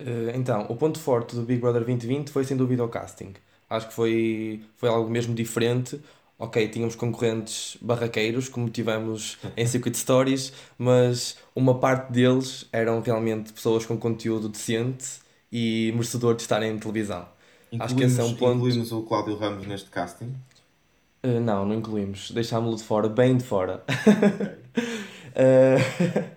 [0.00, 3.34] Uh, então, o ponto forte do Big Brother 2020 foi sem dúvida o casting.
[3.68, 6.00] Acho que foi, foi algo mesmo diferente.
[6.38, 13.52] Ok, tínhamos concorrentes barraqueiros, como tivemos em Secret Stories, mas uma parte deles eram realmente
[13.54, 15.20] pessoas com conteúdo decente
[15.50, 17.26] e merecedor de estarem em televisão.
[17.72, 18.56] Incluímos, Acho que esse é um ponto.
[18.56, 20.34] Incluímos o Cláudio Ramos neste casting?
[21.24, 22.30] Uh, não, não incluímos.
[22.30, 23.84] Deixámos-lo de fora, bem de fora.
[25.34, 26.36] uh,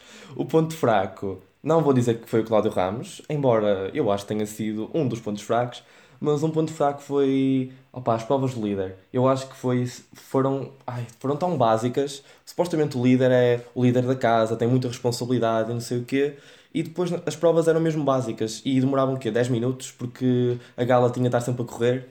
[0.36, 1.42] o ponto fraco.
[1.62, 5.06] Não vou dizer que foi o Cláudio Ramos, embora eu acho que tenha sido um
[5.06, 5.84] dos pontos fracos,
[6.22, 8.96] mas um ponto fraco foi opa, as provas de líder.
[9.12, 12.22] Eu acho que foi, foram, ai, foram tão básicas.
[12.46, 16.04] Supostamente o líder é o líder da casa, tem muita responsabilidade e não sei o
[16.04, 16.36] quê.
[16.72, 19.30] E depois as provas eram mesmo básicas e demoravam o quê?
[19.30, 22.08] 10 minutos porque a gala tinha de estar sempre a correr.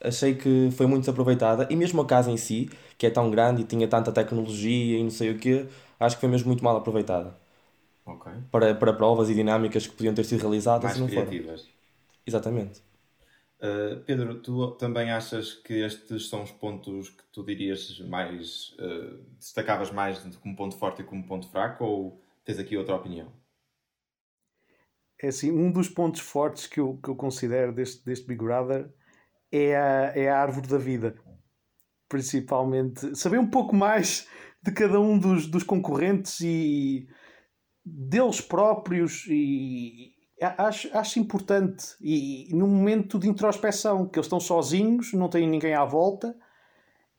[0.00, 3.62] Achei que foi muito desaproveitada e mesmo a casa em si, que é tão grande
[3.62, 5.66] e tinha tanta tecnologia e não sei o quê,
[5.98, 7.34] acho que foi mesmo muito mal aproveitada.
[8.04, 8.32] Okay.
[8.50, 11.62] Para, para provas e dinâmicas que podiam ter sido realizadas Mais e não criativas.
[11.62, 11.76] Foram.
[12.26, 12.85] Exatamente.
[13.58, 19.18] Uh, Pedro, tu também achas que estes são os pontos que tu dirias mais uh,
[19.38, 23.32] destacavas mais como ponto forte e como ponto fraco ou tens aqui outra opinião?
[25.18, 28.92] É assim, um dos pontos fortes que eu, que eu considero deste, deste Big Brother
[29.50, 31.18] é a, é a árvore da vida.
[32.08, 34.28] Principalmente saber um pouco mais
[34.62, 37.08] de cada um dos, dos concorrentes e
[37.82, 44.40] deles próprios e acho, acho importante e, e num momento de introspeção que eles estão
[44.40, 46.36] sozinhos, não têm ninguém à volta.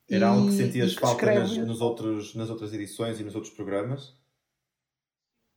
[0.10, 3.54] Era algo que sentias que falta nas, nos outros, nas outras edições e nos outros
[3.54, 4.16] programas?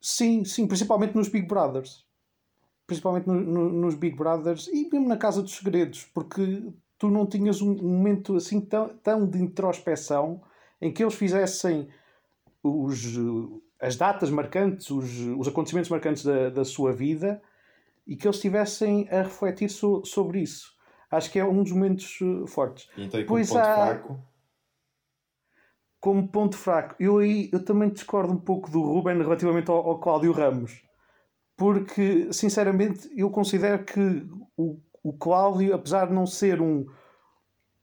[0.00, 2.04] Sim, sim, principalmente nos Big Brothers
[2.90, 7.24] principalmente no, no, nos Big Brothers e mesmo na Casa dos Segredos, porque tu não
[7.24, 10.42] tinhas um, momento assim tão, tão de introspeção
[10.82, 11.88] em que eles fizessem
[12.60, 13.16] os,
[13.80, 17.40] as datas marcantes, os, os acontecimentos marcantes da, da sua vida
[18.10, 20.70] e que eles estivessem a refletir so, sobre isso.
[21.10, 22.86] Acho que é um dos momentos uh, fortes.
[22.98, 23.74] Então, e como ponto há...
[23.74, 24.30] fraco?
[25.98, 30.00] Como ponto fraco, eu aí eu também discordo um pouco do Ruben relativamente ao, ao
[30.00, 30.82] Cláudio Ramos
[31.60, 36.86] porque sinceramente eu considero que o, o Cláudio, apesar de não ser um,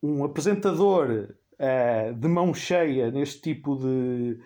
[0.02, 4.40] um apresentador uh, de mão cheia neste tipo de,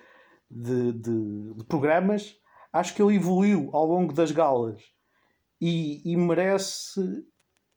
[0.49, 2.35] de, de, de, programas,
[2.73, 4.83] acho que ele evoluiu ao longo das galas
[5.61, 7.23] e, e, merece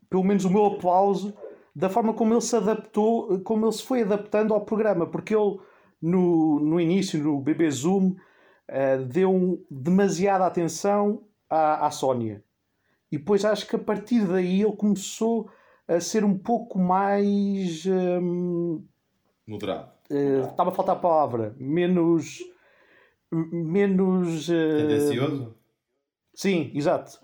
[0.09, 1.35] pelo menos o meu aplauso
[1.77, 5.59] da forma como ele se adaptou, como ele se foi adaptando ao programa, porque ele
[6.01, 12.45] no, no início, no BB Zoom, uh, deu demasiada atenção à, à Sónia.
[13.11, 15.49] E depois acho que a partir daí ele começou
[15.89, 17.87] a ser um pouco mais.
[17.87, 18.85] Hum,
[19.47, 19.91] Moderado.
[20.11, 21.55] Uh, estava a faltar a palavra.
[21.59, 22.41] Menos.
[23.31, 24.49] Menos.
[24.49, 25.55] Uh, Tendencioso?
[26.35, 27.24] Sim, exato.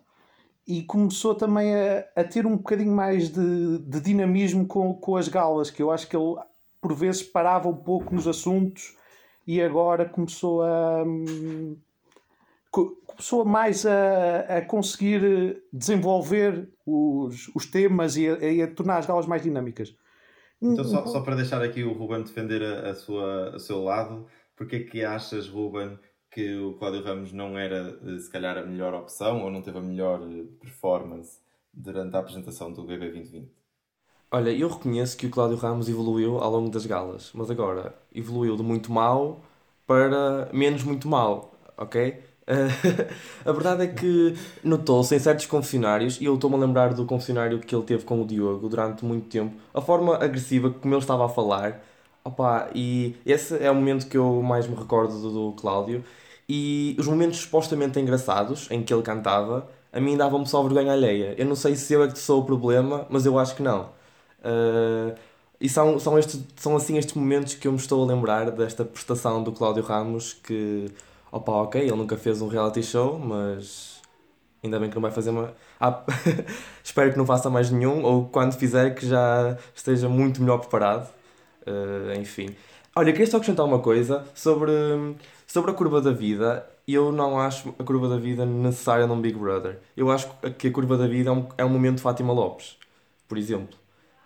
[0.71, 5.27] E começou também a, a ter um bocadinho mais de, de dinamismo com, com as
[5.27, 6.37] galas, que eu acho que ele
[6.81, 8.97] por vezes parava um pouco nos assuntos
[9.45, 11.03] e agora começou a.
[11.03, 11.77] Hum,
[12.71, 19.27] começou mais a, a conseguir desenvolver os, os temas e a, a, tornar as galas
[19.27, 19.93] mais dinâmicas.
[20.63, 24.25] Então, só, só para deixar aqui o Ruben defender a, a sua, o seu lado,
[24.55, 25.99] porque é que achas, Ruben,
[26.31, 29.79] que o Cláudio Ramos não era, eh, se calhar, a melhor opção ou não teve
[29.79, 31.41] a melhor eh, performance
[31.73, 33.53] durante a apresentação do BB 2020?
[34.33, 38.57] Olha, eu reconheço que o Cláudio Ramos evoluiu ao longo das galas, mas agora evoluiu
[38.57, 39.41] de muito mal
[39.87, 42.23] para menos muito mal, ok?
[43.45, 47.59] a verdade é que notou-se em certos confessionários, e eu estou-me a lembrar do confessionário
[47.61, 51.27] que ele teve com o Diogo durante muito tempo, a forma agressiva como ele estava
[51.27, 51.83] a falar.
[52.25, 56.05] Opa, e esse é o momento que eu mais me recordo do, do Cláudio.
[56.49, 61.35] E os momentos supostamente engraçados em que ele cantava, a mim davam-me só vergonha alheia.
[61.39, 63.91] Eu não sei se eu é que sou o problema, mas eu acho que não.
[64.41, 65.15] Uh,
[65.61, 68.85] e são, são, estes, são assim estes momentos que eu me estou a lembrar desta
[68.85, 70.91] prestação do Cláudio Ramos que
[71.31, 74.01] opa, ok, ele nunca fez um reality show, mas
[74.63, 75.55] ainda bem que não vai fazer uma.
[75.79, 76.03] Ah,
[76.83, 81.09] espero que não faça mais nenhum, ou quando fizer que já esteja muito melhor preparado.
[81.67, 82.55] Uh, enfim.
[82.95, 84.73] Olha, queria só acrescentar uma coisa sobre,
[85.47, 89.39] sobre a curva da vida eu não acho a curva da vida necessária num Big
[89.39, 89.79] Brother.
[89.97, 92.77] Eu acho que a curva da vida é um, é um momento de Fátima Lopes,
[93.29, 93.79] por exemplo.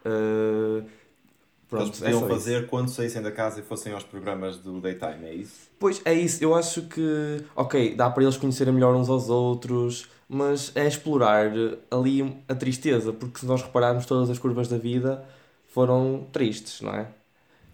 [0.04, 0.84] Uh,
[1.68, 2.68] pronto, Eles podiam é fazer isso.
[2.68, 5.68] quando saíssem da casa e fossem aos programas do Daytime, é isso?
[5.78, 10.08] Pois é isso, eu acho que, ok, dá para eles conhecerem melhor uns aos outros,
[10.28, 11.50] mas é explorar
[11.90, 15.24] ali a tristeza, porque se nós repararmos todas as curvas da vida
[15.66, 17.08] foram tristes, não é?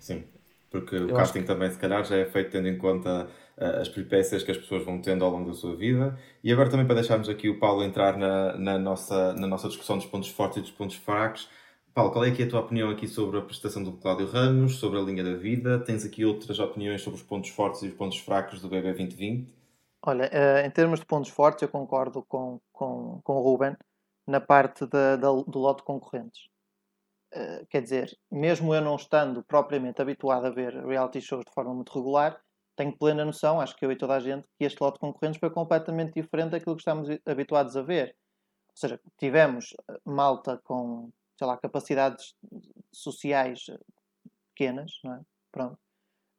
[0.00, 0.24] Sim,
[0.70, 1.46] porque eu o casting que...
[1.46, 4.84] também se calhar já é feito tendo em conta uh, as peripécias que as pessoas
[4.84, 6.18] vão tendo ao longo da sua vida.
[6.42, 9.98] E agora também para deixarmos aqui o Paulo entrar na, na, nossa, na nossa discussão
[9.98, 11.48] dos pontos fortes e dos pontos fracos.
[11.92, 14.98] Paulo, qual é é a tua opinião aqui sobre a prestação do Cláudio Ramos, sobre
[14.98, 15.78] a linha da vida?
[15.80, 19.52] Tens aqui outras opiniões sobre os pontos fortes e os pontos fracos do BB 2020?
[20.06, 23.76] Olha, uh, em termos de pontos fortes, eu concordo com, com, com o Ruben
[24.26, 26.49] na parte da, da, do lote de concorrentes.
[27.32, 31.72] Uh, quer dizer, mesmo eu não estando propriamente habituado a ver reality shows de forma
[31.72, 32.40] muito regular,
[32.76, 35.38] tenho plena noção, acho que eu e toda a gente, que este lote de concorrentes
[35.38, 38.16] foi completamente diferente daquilo que estamos habituados a ver.
[38.70, 42.34] Ou seja, tivemos eh, malta com, sei lá, capacidades
[42.92, 43.66] sociais
[44.54, 45.20] pequenas, não é?
[45.52, 45.78] Pronto.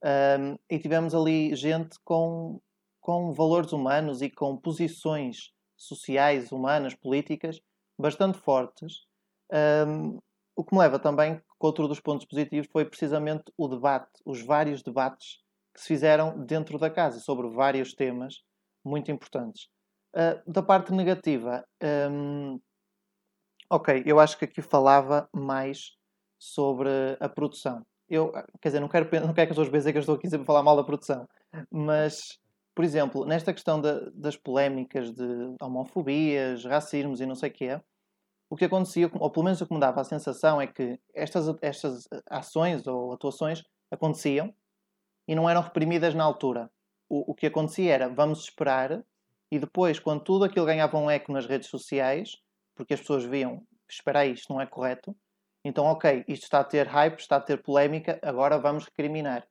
[0.04, 2.60] Um, e tivemos ali gente com
[3.02, 7.60] com valores humanos e com posições sociais, humanas, políticas
[7.98, 9.06] bastante fortes.
[9.52, 10.20] Um,
[10.56, 14.42] o que me leva também que outro dos pontos positivos foi precisamente o debate, os
[14.42, 15.40] vários debates
[15.74, 18.42] que se fizeram dentro da casa sobre vários temas
[18.84, 19.70] muito importantes.
[20.14, 21.66] Uh, da parte negativa,
[22.12, 22.60] um,
[23.70, 25.96] ok, eu acho que aqui falava mais
[26.38, 27.86] sobre a produção.
[28.10, 30.30] Eu, quer dizer, não quero, não quero que as pessoas pensem que eu estou aqui
[30.30, 31.26] sempre a falar mal da produção,
[31.72, 32.42] mas
[32.74, 37.66] por exemplo, nesta questão de, das polémicas de homofobias, racismos e não sei o que
[37.66, 37.82] é,
[38.52, 41.48] o que acontecia, ou pelo menos o que me dava a sensação, é que estas,
[41.62, 44.54] estas ações ou atuações aconteciam
[45.26, 46.70] e não eram reprimidas na altura.
[47.08, 49.02] O, o que acontecia era, vamos esperar,
[49.50, 52.36] e depois, quando tudo aquilo ganhava um eco nas redes sociais,
[52.76, 55.16] porque as pessoas viam, espera isto não é correto,
[55.64, 59.48] então ok, isto está a ter hype, está a ter polémica, agora vamos recriminar.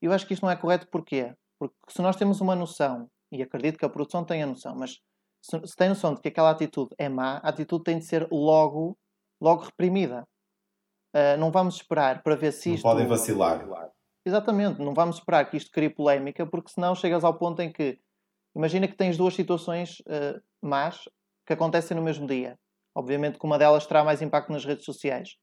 [0.00, 1.34] Eu acho que isto não é correto porquê?
[1.58, 5.02] Porque se nós temos uma noção, e acredito que a produção tenha noção, mas
[5.40, 8.28] se, se tem noção de que aquela atitude é má, a atitude tem de ser
[8.30, 8.96] logo,
[9.40, 10.26] logo reprimida.
[11.14, 12.84] Uh, não vamos esperar para ver se isto.
[12.84, 13.64] Não podem vacilar.
[14.26, 17.98] Exatamente, não vamos esperar que isto crie polémica, porque senão chegas ao ponto em que.
[18.54, 21.08] Imagina que tens duas situações uh, más
[21.46, 22.58] que acontecem no mesmo dia.
[22.94, 25.36] Obviamente que uma delas terá mais impacto nas redes sociais.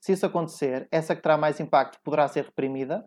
[0.00, 3.06] Se isso acontecer, essa que terá mais impacto poderá ser reprimida,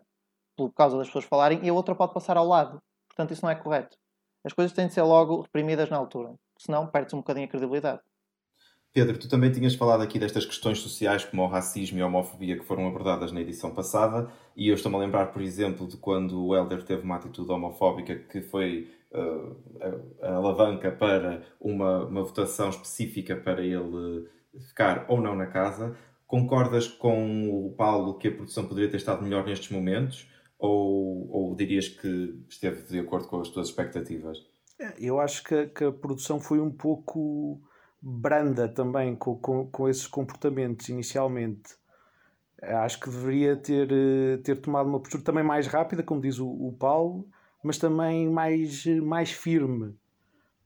[0.56, 2.80] por causa das pessoas falarem, e a outra pode passar ao lado.
[3.08, 3.96] Portanto, isso não é correto.
[4.44, 8.00] As coisas têm de ser logo reprimidas na altura, senão perde-se um bocadinho a credibilidade.
[8.92, 12.56] Pedro, tu também tinhas falado aqui destas questões sociais como o racismo e a homofobia
[12.56, 16.46] que foram abordadas na edição passada, e eu estou-me a lembrar, por exemplo, de quando
[16.46, 19.56] o Helder teve uma atitude homofóbica que foi uh,
[20.22, 24.28] a, a, alavanca para uma, uma votação específica para ele
[24.68, 25.96] ficar ou não na casa.
[26.24, 30.28] Concordas com o Paulo que a produção poderia ter estado melhor nestes momentos?
[30.64, 34.38] Ou, ou dirias que esteve de acordo com as tuas expectativas?
[34.78, 37.60] É, eu acho que, que a produção foi um pouco
[38.00, 41.74] branda também com, com, com esses comportamentos inicialmente.
[42.62, 46.48] Acho que deveria ter, eh, ter tomado uma postura também mais rápida, como diz o,
[46.48, 47.28] o Paulo,
[47.62, 49.94] mas também mais, mais firme,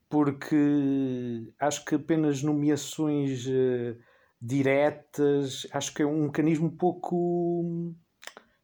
[0.08, 3.98] porque acho que apenas nomeações uh,
[4.40, 7.92] diretas, acho que é um mecanismo um pouco,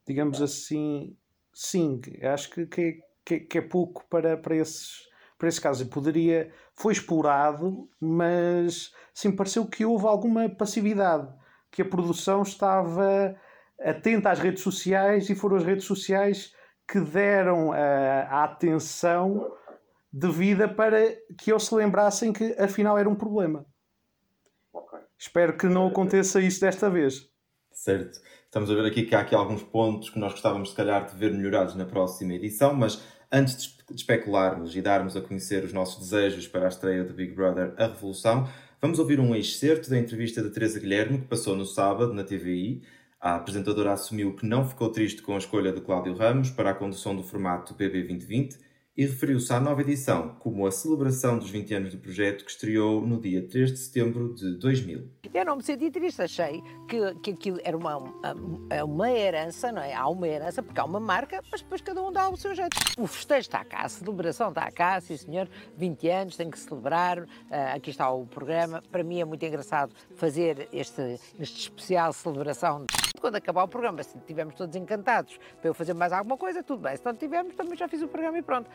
[0.07, 1.16] digamos assim,
[1.55, 5.87] sim, acho que, que, que, que é pouco para, para, esses, para esses casos.
[5.87, 11.33] E poderia, foi explorado, mas sim, pareceu que houve alguma passividade,
[11.71, 13.35] que a produção estava
[13.81, 16.55] atenta às redes sociais e foram as redes sociais
[16.87, 19.53] que deram a, a atenção
[20.12, 21.01] devida para
[21.38, 23.67] que eles se lembrassem que afinal era um problema.
[24.73, 25.01] Okay.
[25.19, 27.29] Espero que não aconteça isso desta vez.
[27.73, 28.21] Certo.
[28.55, 31.17] Estamos a ver aqui que há aqui alguns pontos que nós gostávamos, se calhar, de
[31.17, 35.99] ver melhorados na próxima edição, mas antes de especularmos e darmos a conhecer os nossos
[36.09, 38.49] desejos para a estreia do Big Brother A Revolução,
[38.81, 42.81] vamos ouvir um excerto da entrevista de Teresa Guilherme, que passou no sábado na TVI.
[43.21, 46.75] A apresentadora assumiu que não ficou triste com a escolha de Cláudio Ramos para a
[46.75, 48.57] condução do formato BB 2020
[48.96, 53.04] e referiu-se à nova edição como a celebração dos 20 anos do projeto que estreou
[53.04, 55.09] no dia 3 de setembro de 2000.
[55.33, 58.14] Eu não me senti triste, achei que, que aquilo era uma, uma,
[58.70, 59.92] é uma herança, não é?
[59.92, 62.76] Há uma herança porque há uma marca, mas depois cada um dá o seu jeito.
[62.96, 67.18] O festejo está cá, a celebração está cá, sim senhor, 20 anos, tem que celebrar,
[67.18, 67.26] uh,
[67.74, 68.83] aqui está o programa.
[68.92, 72.87] Para mim é muito engraçado fazer este, este especial celebração
[73.24, 76.83] quando acabar o programa, se estivermos todos encantados para eu fazer mais alguma coisa, tudo
[76.83, 76.94] bem.
[76.94, 78.68] Se não tivermos, também já fiz o programa e pronto.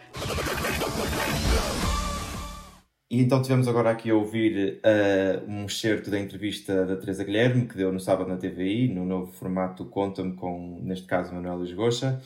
[3.12, 7.67] E então tivemos agora aqui a ouvir uh, um excerto da entrevista da Teresa Guilherme,
[7.67, 12.22] que deu no sábado na TVI, no novo formato Conta-me, com, neste caso, Manuel Goxa.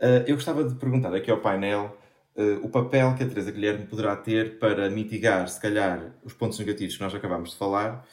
[0.00, 1.98] Uh, eu gostava de perguntar aqui ao painel
[2.36, 6.56] uh, o papel que a Teresa Guilherme poderá ter para mitigar, se calhar, os pontos
[6.60, 8.06] negativos que nós acabámos de falar,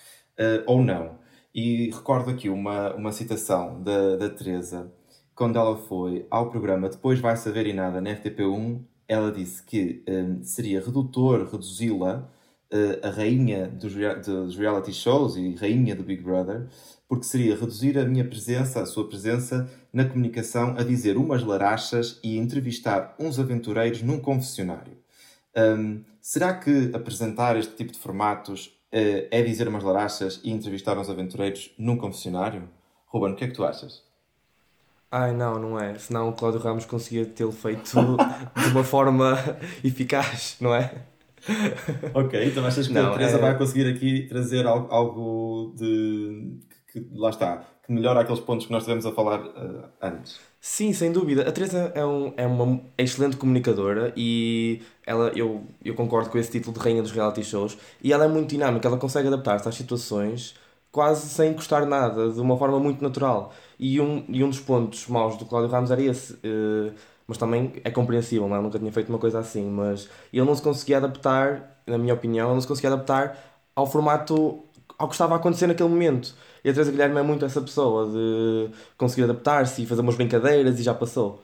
[0.66, 1.20] ou não.
[1.54, 4.92] E recordo aqui uma, uma citação da, da Teresa,
[5.36, 10.04] quando ela foi ao programa Depois Vai Saber e Nada na FTP1 ela disse que
[10.08, 12.30] um, seria redutor reduzi-la
[12.72, 13.94] uh, a rainha dos,
[14.26, 16.68] dos, reality shows e rainha do Big Brother,
[17.08, 22.20] porque seria reduzir a minha presença, a sua presença na comunicação, a dizer umas larachas
[22.24, 24.98] e entrevistar uns aventureiros num confessionário.
[25.56, 30.98] Um, será que apresentar este tipo de formatos uh, é dizer umas larachas e entrevistar
[30.98, 32.68] uns aventureiros num confessionário?
[33.06, 34.04] Ruben, o que é que tu achas?
[35.18, 35.98] Ai não, não é.
[35.98, 37.90] Senão o Cláudio Ramos conseguia tê-lo feito
[38.62, 39.38] de uma forma
[39.82, 40.92] eficaz, não é?
[42.14, 43.40] Ok, então achas que não, a Teresa é...
[43.40, 46.60] vai conseguir aqui trazer algo, algo de.
[46.92, 50.38] Que, lá está, que melhora aqueles pontos que nós estivemos a falar uh, antes?
[50.60, 51.48] Sim, sem dúvida.
[51.48, 56.52] A Teresa é, um, é uma excelente comunicadora e ela, eu, eu concordo com esse
[56.52, 57.78] título de Rainha dos Reality Shows.
[58.04, 60.56] E ela é muito dinâmica, ela consegue adaptar-se às situações
[60.96, 63.54] quase sem custar nada, de uma forma muito natural.
[63.78, 66.36] E um, e um dos pontos maus do Cláudio Ramos era esse.
[66.36, 66.94] Uh,
[67.28, 68.62] mas também é compreensível, não é?
[68.62, 69.70] nunca tinha feito uma coisa assim.
[69.70, 73.38] Mas ele não se conseguia adaptar, na minha opinião, ele não se conseguia adaptar
[73.76, 74.64] ao formato,
[74.98, 76.34] ao que estava a acontecer naquele momento.
[76.64, 80.80] E a Teresa Guilherme é muito essa pessoa de conseguir adaptar-se e fazer umas brincadeiras
[80.80, 81.44] e já passou.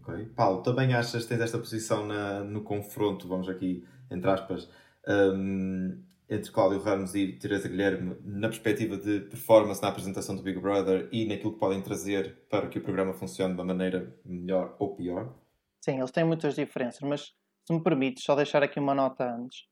[0.00, 0.24] Ok.
[0.34, 4.70] Paulo, também achas que tens esta posição na, no confronto, vamos aqui, entre aspas,
[5.06, 10.58] um, entre Cláudio Ramos e Teresa Guilherme na perspectiva de performance na apresentação do Big
[10.58, 14.74] Brother e naquilo que podem trazer para que o programa funcione de uma maneira melhor
[14.78, 15.32] ou pior?
[15.80, 17.32] Sim, eles têm muitas diferenças, mas
[17.64, 19.66] se me permites só deixar aqui uma nota antes.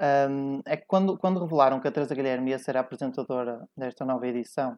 [0.00, 4.04] Um, é que quando, quando revelaram que a Teresa Guilherme ia ser a apresentadora desta
[4.04, 4.72] nova edição,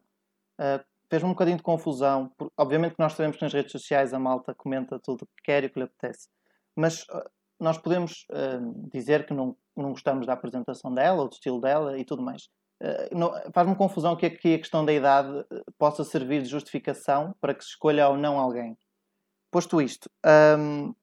[0.59, 2.31] uh, fez-me um bocadinho de confusão.
[2.37, 5.43] Porque, obviamente que nós sabemos que nas redes sociais a malta comenta tudo o que
[5.43, 6.29] quer e o que lhe apetece.
[6.75, 11.33] Mas uh, nós podemos uh, dizer que não, não gostamos da apresentação dela, ou do
[11.33, 12.49] estilo dela e tudo mais.
[12.81, 17.53] Uh, Faz-me confusão que aqui a questão da idade eh, possa servir de justificação para
[17.53, 18.77] que se escolha ou não alguém.
[19.49, 20.09] Posto isto,
[20.59, 20.93] um,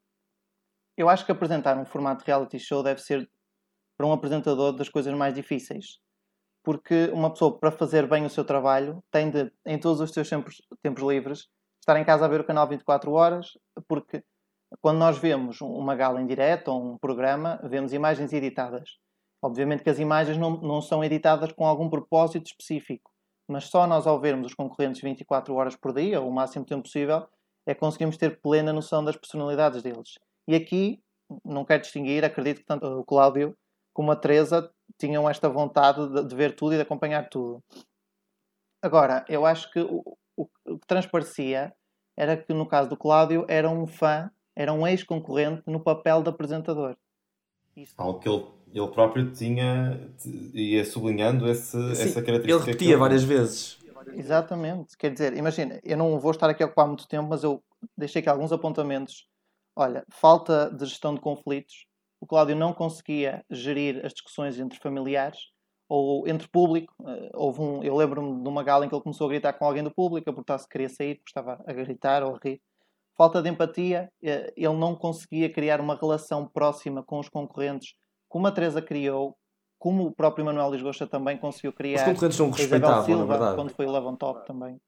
[0.97, 3.29] eu acho que apresentar um formato reality show deve ser
[3.97, 5.99] para um apresentador das coisas mais difíceis.
[6.63, 10.29] Porque uma pessoa, para fazer bem o seu trabalho, tem de, em todos os seus
[10.29, 11.49] tempos, tempos livres,
[11.81, 14.23] estar em casa a ver o canal 24 horas, porque
[14.81, 18.99] quando nós vemos uma gala em direto ou um programa, vemos imagens editadas.
[19.43, 23.11] Obviamente que as imagens não, não são editadas com algum propósito específico,
[23.49, 26.83] mas só nós ao vermos os concorrentes 24 horas por dia, ou o máximo tempo
[26.83, 27.27] possível,
[27.67, 30.19] é que conseguimos ter plena noção das personalidades deles.
[30.49, 31.03] E aqui,
[31.45, 33.57] não quero distinguir, acredito que tanto o Cláudio
[33.93, 37.63] como a Teresa tinham esta vontade de, de ver tudo e de acompanhar tudo.
[38.83, 40.03] Agora, eu acho que o,
[40.37, 41.75] o, o que transparecia
[42.17, 46.29] era que, no caso do Cláudio, era um fã era um ex-concorrente no papel de
[46.29, 46.97] apresentador.
[47.77, 47.95] Isso.
[47.97, 50.01] Algo que ele, ele próprio tinha,
[50.53, 52.65] ia sublinhando esse, Sim, essa característica.
[52.65, 53.79] Ele repetia várias vezes.
[54.13, 54.97] Exatamente.
[54.97, 57.63] Quer dizer, imagina, eu não vou estar aqui a ocupar muito tempo, mas eu
[57.97, 59.27] deixei aqui alguns apontamentos.
[59.77, 61.87] Olha, falta de gestão de conflitos.
[62.21, 65.51] O Cláudio não conseguia gerir as discussões entre familiares
[65.89, 66.95] ou entre público.
[67.07, 69.65] Eh, houve um, eu lembro-me de uma gala em que ele começou a gritar com
[69.65, 72.63] alguém do público, a perguntar se queria sair, porque estava a gritar ou a rir
[73.17, 77.95] falta de empatia, eh, ele não conseguia criar uma relação próxima com os concorrentes,
[78.29, 79.37] como a Teresa criou,
[79.79, 82.01] como o próprio Manuel Lisgosta também conseguiu criar.
[82.01, 84.81] Os concorrentes são respeitavam, Silva, na quando foi o Levon Top também.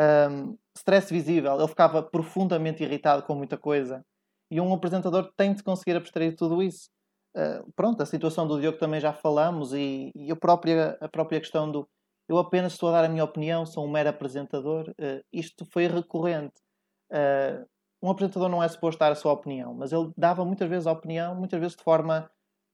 [0.00, 4.04] Um, stress visível, ele ficava profundamente irritado com muita coisa.
[4.50, 6.88] E um apresentador tem de conseguir abstrair tudo isso.
[7.36, 11.38] Uh, pronto, a situação do Diogo também já falamos e, e a, própria, a própria
[11.40, 11.86] questão do
[12.28, 14.90] eu apenas estou a dar a minha opinião, sou um mero apresentador.
[14.90, 16.60] Uh, isto foi recorrente.
[17.10, 17.66] Uh,
[18.02, 20.92] um apresentador não é suposto dar a sua opinião, mas ele dava muitas vezes a
[20.92, 22.30] opinião, muitas vezes de forma,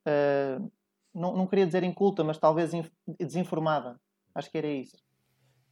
[0.06, 0.70] uh,
[1.14, 2.72] não, não queria dizer inculta, mas talvez
[3.18, 3.98] desinformada.
[4.34, 4.96] Acho que era isso.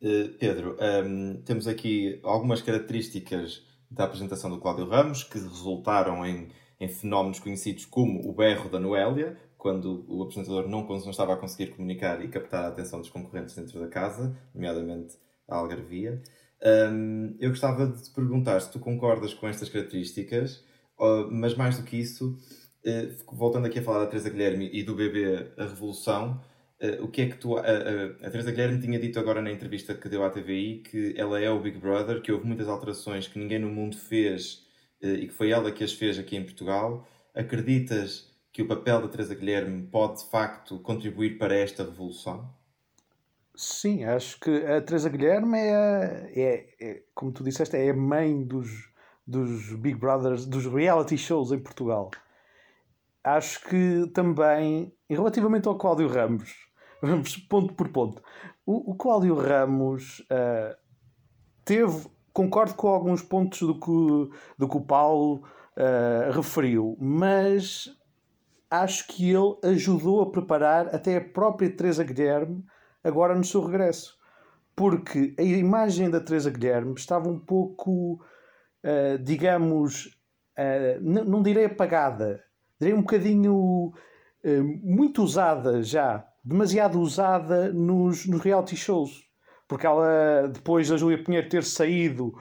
[0.00, 6.48] Uh, Pedro, um, temos aqui algumas características da apresentação do Cláudio Ramos que resultaram em,
[6.80, 11.36] em fenómenos conhecidos como o berro da Noélia, quando o apresentador não, não estava a
[11.36, 16.20] conseguir comunicar e captar a atenção dos concorrentes dentro da casa, nomeadamente a Algarvia.
[16.64, 20.64] Um, eu gostava de te perguntar se tu concordas com estas características,
[21.30, 22.38] mas mais do que isso,
[22.86, 26.40] uh, voltando aqui a falar da Teresa Guilherme e do bebê A Revolução,
[26.82, 27.54] Uh, o que é que tu.
[27.54, 31.14] Uh, uh, a Teresa Guilherme tinha dito agora na entrevista que deu à TVI que
[31.16, 34.66] ela é o Big Brother, que houve muitas alterações que ninguém no mundo fez
[35.00, 37.06] e que foi ela que as fez aqui em Portugal.
[37.34, 42.52] Acreditas que o papel da Teresa Guilherme pode de facto contribuir para esta revolução?
[43.54, 48.42] Sim, acho que a Teresa Guilherme é, é, é, como tu disseste, é a mãe
[48.42, 48.90] dos,
[49.26, 52.10] dos Big Brothers, dos reality shows em Portugal.
[53.22, 56.54] Acho que também, relativamente ao Cláudio Ramos,
[57.02, 58.22] vamos ponto por ponto.
[58.64, 60.74] O, o Cláudio Ramos uh,
[61.62, 65.44] teve, concordo com alguns pontos do que, do que o Paulo
[65.76, 67.94] uh, referiu, mas
[68.70, 72.64] acho que ele ajudou a preparar até a própria Teresa Guilherme
[73.02, 74.16] agora no seu regresso.
[74.74, 78.14] Porque a imagem da Teresa Guilherme estava um pouco,
[78.84, 80.06] uh, digamos,
[80.58, 82.42] uh, não direi apagada,
[82.80, 89.24] direi um bocadinho uh, muito usada já, demasiado usada nos, nos reality shows.
[89.68, 92.34] Porque ela, depois da Júlia Pinheiro ter saído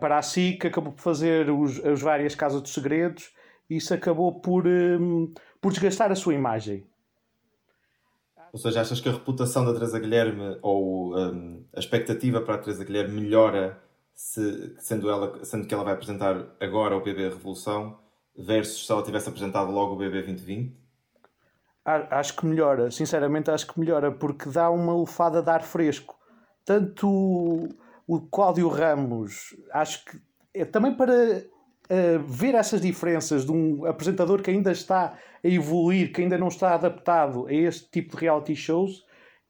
[0.00, 3.30] para a SIC, acabou por fazer os, as várias Casas dos Segredos
[3.68, 6.86] e isso acabou por, um, por desgastar a sua imagem.
[8.56, 12.58] Ou seja, achas que a reputação da Teresa Guilherme ou um, a expectativa para a
[12.58, 13.78] Teresa Guilherme melhora
[14.14, 17.98] se, sendo, ela, sendo que ela vai apresentar agora o BB Revolução
[18.34, 20.74] versus se ela tivesse apresentado logo o BB 2020?
[21.84, 26.18] Acho que melhora, sinceramente acho que melhora, porque dá uma lufada de ar fresco.
[26.64, 27.68] Tanto
[28.06, 30.18] o Cláudio Ramos, acho que
[30.54, 31.44] é também para
[31.90, 35.14] uh, ver essas diferenças de um apresentador que ainda está
[35.44, 39.04] a evoluir, que ainda não está adaptado a este tipo de reality shows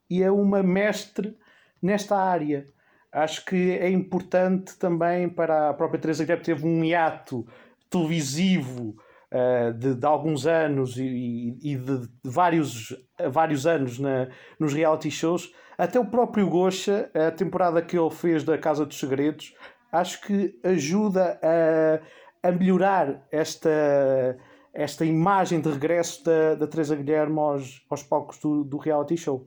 [0.09, 1.37] e é uma mestre
[1.83, 2.67] nesta área.
[3.13, 7.47] Acho que é importante também para a própria Teresa Guilherme teve um hiato
[7.89, 8.97] televisivo
[9.33, 12.95] uh, de, de, alguns anos e, e de, de, vários,
[13.31, 14.29] vários anos na,
[14.59, 15.53] nos reality shows.
[15.79, 19.55] Até o próprio Gosha, a temporada que ele fez da Casa dos Segredos,
[19.93, 22.01] acho que ajuda a
[22.49, 24.39] a melhorar esta,
[24.73, 29.47] esta imagem de regresso da, da Teresa Guilherme aos, aos palcos do, do reality show.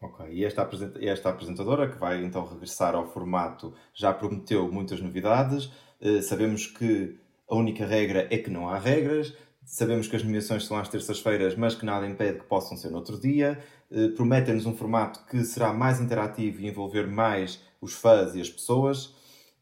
[0.00, 0.68] Ok, e esta,
[1.00, 5.72] esta apresentadora que vai então regressar ao formato já prometeu muitas novidades.
[6.00, 7.18] Uh, sabemos que
[7.48, 9.34] a única regra é que não há regras.
[9.64, 12.98] Sabemos que as nomeações são às terças-feiras, mas que nada impede que possam ser no
[12.98, 13.58] outro dia.
[13.90, 18.50] Uh, Prometem-nos um formato que será mais interativo e envolver mais os fãs e as
[18.50, 19.06] pessoas.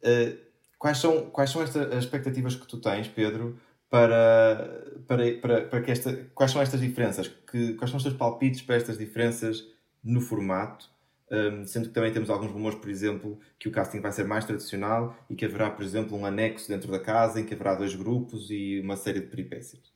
[0.02, 0.51] Uh,
[0.82, 3.56] Quais são, quais são estas, as expectativas que tu tens, Pedro,
[3.88, 6.12] para, para, para, para que esta.
[6.34, 7.28] Quais são estas diferenças?
[7.28, 9.64] Que, quais são os teus palpites para estas diferenças
[10.02, 10.90] no formato?
[11.30, 14.44] Um, sendo que também temos alguns rumores, por exemplo, que o casting vai ser mais
[14.44, 17.94] tradicional e que haverá, por exemplo, um anexo dentro da casa em que haverá dois
[17.94, 19.92] grupos e uma série de peripécias.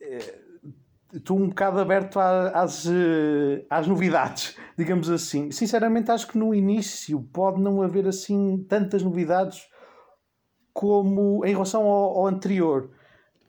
[0.00, 0.40] É,
[1.14, 5.52] estou um bocado aberto às, eh, às novidades, digamos assim.
[5.52, 9.72] Sinceramente, acho que no início pode não haver assim tantas novidades
[10.74, 12.90] como em relação ao, ao anterior,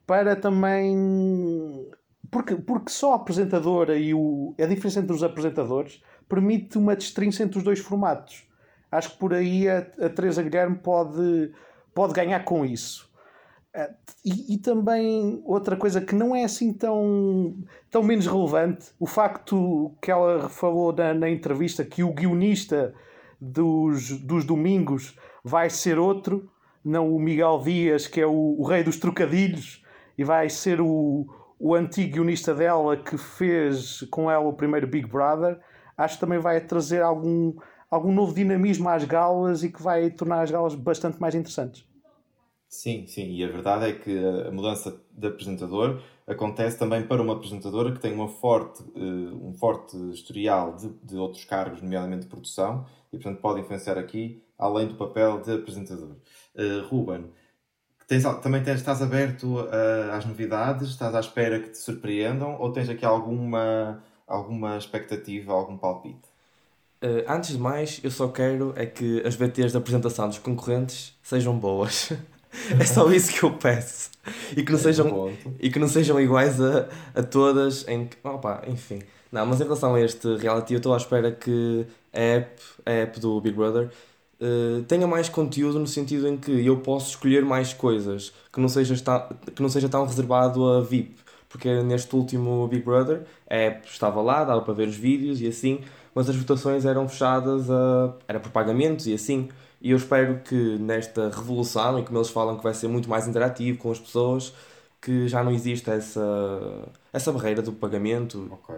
[0.06, 1.90] para também.
[2.32, 7.44] Porque, porque só a apresentadora e o, a diferença entre os apresentadores permite uma destrinça
[7.44, 8.48] entre os dois formatos.
[8.92, 11.52] Acho que por aí a, a Teresa Guilherme pode,
[11.94, 13.12] pode ganhar com isso.
[13.74, 17.58] Eh, e, e, também outra coisa que não é assim tão,
[17.92, 22.94] tão menos relevante, o facto que ela falou na, na entrevista que o guionista
[23.40, 26.50] dos, dos domingos vai ser outro,
[26.86, 29.84] não o Miguel Dias, que é o, o rei dos trocadilhos,
[30.18, 31.26] e vai ser o,
[31.60, 35.60] o antigo guionista dela que fez com ela o primeiro Big Brother,
[35.98, 37.56] acho que também vai trazer algum,
[37.90, 41.86] algum novo dinamismo às galas e que vai tornar as galas bastante mais interessantes.
[42.68, 47.34] Sim, sim, e a verdade é que a mudança de apresentador acontece também para uma
[47.34, 52.28] apresentadora que tem uma forte, uh, um forte historial de, de outros cargos, nomeadamente de
[52.28, 56.16] produção, e portanto pode influenciar aqui, além do papel de apresentador.
[56.56, 57.26] Uh, Ruben,
[58.08, 60.90] tens, também tens, estás aberto uh, às novidades?
[60.90, 62.58] Estás à espera que te surpreendam?
[62.60, 66.36] Ou tens aqui alguma, alguma expectativa, algum palpite?
[67.04, 71.18] Uh, antes de mais, eu só quero é que as BTs da apresentação dos concorrentes
[71.22, 72.12] sejam boas.
[72.80, 74.12] é só isso que eu peço.
[74.56, 77.88] E que não, é sejam, e que não sejam iguais a, a todas.
[77.88, 79.02] Em, opa, enfim.
[79.32, 82.92] Não, mas em relação a este reality, eu estou à espera que a app, a
[82.92, 83.92] app do Big Brother
[84.42, 88.70] uh, tenha mais conteúdo no sentido em que eu posso escolher mais coisas, que não
[88.70, 91.16] seja, está, que não seja tão reservado a VIP.
[91.50, 93.26] Porque neste último Big Brother
[93.86, 95.80] estava lá, dava para ver os vídeos e assim,
[96.14, 98.14] mas as votações eram fechadas a.
[98.28, 99.50] era por pagamentos e assim.
[99.82, 103.28] E eu espero que nesta revolução, e como eles falam que vai ser muito mais
[103.28, 104.54] interativo com as pessoas,
[105.02, 108.48] que já não exista essa, essa barreira do pagamento.
[108.52, 108.76] Ok.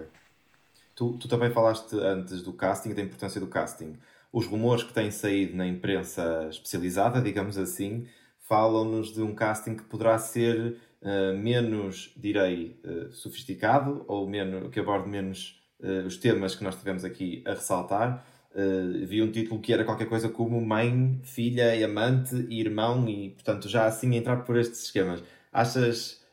[0.96, 3.96] Tu, tu também falaste antes do casting, da importância do casting.
[4.32, 8.06] Os rumores que têm saído na imprensa especializada, digamos assim,
[8.48, 14.80] falam-nos de um casting que poderá ser uh, menos, direi, uh, sofisticado ou menos, que
[14.80, 18.26] aborde menos uh, os temas que nós tivemos aqui a ressaltar.
[19.08, 23.70] vi um título que era qualquer coisa como mãe, filha, amante e irmão e, portanto,
[23.70, 25.24] já assim entrar por estes esquemas.
[25.52, 26.26] Achas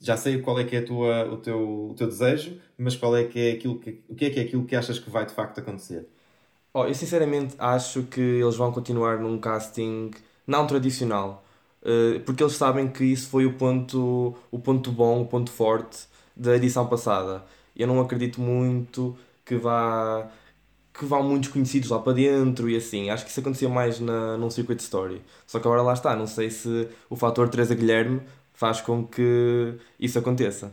[0.00, 3.24] já sei qual é que é tua, o, teu, o teu desejo, mas qual é
[3.24, 5.32] que é aquilo que, o que é que é aquilo que achas que vai de
[5.32, 6.06] facto acontecer?
[6.74, 10.10] Oh, eu sinceramente acho que eles vão continuar num casting
[10.46, 11.44] não tradicional,
[11.82, 16.06] uh, porque eles sabem que isso foi o ponto, o ponto bom, o ponto forte
[16.36, 17.44] da edição passada.
[17.76, 20.28] Eu não acredito muito que vá
[20.94, 23.10] que vão muitos conhecidos lá para dentro e assim.
[23.10, 25.22] Acho que isso acontecia mais na, num circuito story.
[25.46, 28.22] Só que agora lá está, não sei se o fator Teresa Guilherme
[28.54, 30.72] faz com que isso aconteça.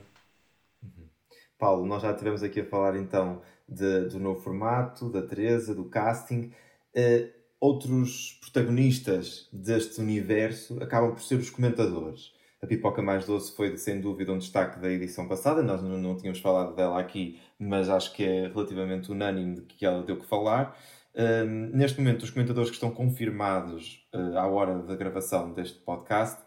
[0.83, 1.09] Uhum.
[1.57, 3.41] Paulo, nós já estivemos aqui a falar então
[3.71, 6.51] de, do novo formato, da Teresa, do casting.
[6.95, 12.33] Uh, outros protagonistas deste universo acabam por ser os comentadores.
[12.61, 15.63] A Pipoca Mais Doce foi, sem dúvida, um destaque da edição passada.
[15.63, 19.85] Nós não, não tínhamos falado dela aqui, mas acho que é relativamente unânime de que
[19.85, 20.77] ela deu que falar.
[21.15, 21.45] Uh,
[21.75, 26.41] neste momento, os comentadores que estão confirmados uh, à hora da gravação deste podcast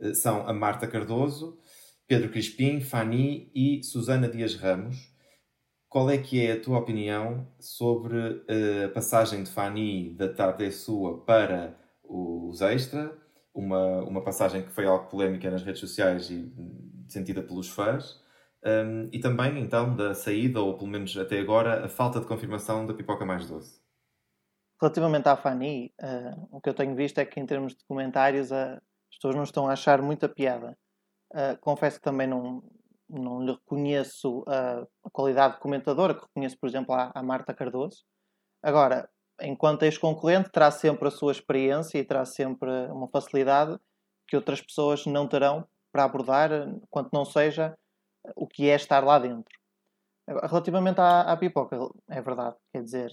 [0.00, 1.58] eh, são a Marta Cardoso,
[2.06, 5.15] Pedro Crispim, Fani e Susana Dias Ramos.
[5.88, 10.64] Qual é que é a tua opinião sobre eh, a passagem de Fani da Tarde
[10.64, 13.16] é Sua para os Extra?
[13.54, 16.52] Uma, uma passagem que foi algo polémica nas redes sociais e
[17.08, 18.20] sentida pelos fãs.
[18.64, 22.84] Um, e também, então, da saída, ou pelo menos até agora, a falta de confirmação
[22.84, 23.80] da pipoca mais doce.
[24.80, 28.50] Relativamente à Fanny, uh, o que eu tenho visto é que, em termos de comentários,
[28.50, 28.74] uh,
[29.08, 30.76] as pessoas não estão a achar muita piada.
[31.32, 32.62] Uh, confesso que também não,
[33.08, 38.04] não lhe reconheço a, a qualidade de comentadora, que reconheço, por exemplo, à Marta Cardoso.
[38.62, 39.08] Agora,
[39.40, 43.78] enquanto ex-concorrente, terá sempre a sua experiência e terá sempre uma facilidade
[44.26, 46.50] que outras pessoas não terão para abordar,
[46.90, 47.76] quanto não seja
[48.34, 49.54] o que é estar lá dentro.
[50.28, 51.78] Relativamente à, à pipoca,
[52.10, 53.10] é verdade, quer dizer,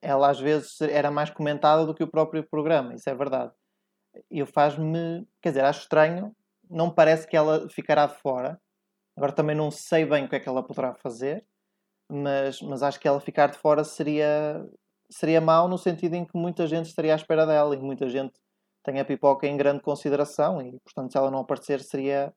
[0.00, 3.52] ela às vezes era mais comentada do que o próprio programa, isso é verdade
[4.30, 6.34] eu faz-me, quer dizer, acho estranho,
[6.68, 8.60] não parece que ela ficará de fora.
[9.18, 11.44] Agora também não sei bem o que é que ela poderá fazer,
[12.08, 14.64] mas, mas acho que ela ficar de fora seria,
[15.10, 18.34] seria mau no sentido em que muita gente estaria à espera dela e muita gente
[18.84, 22.32] tem a pipoca em grande consideração e, portanto, se ela não aparecer seria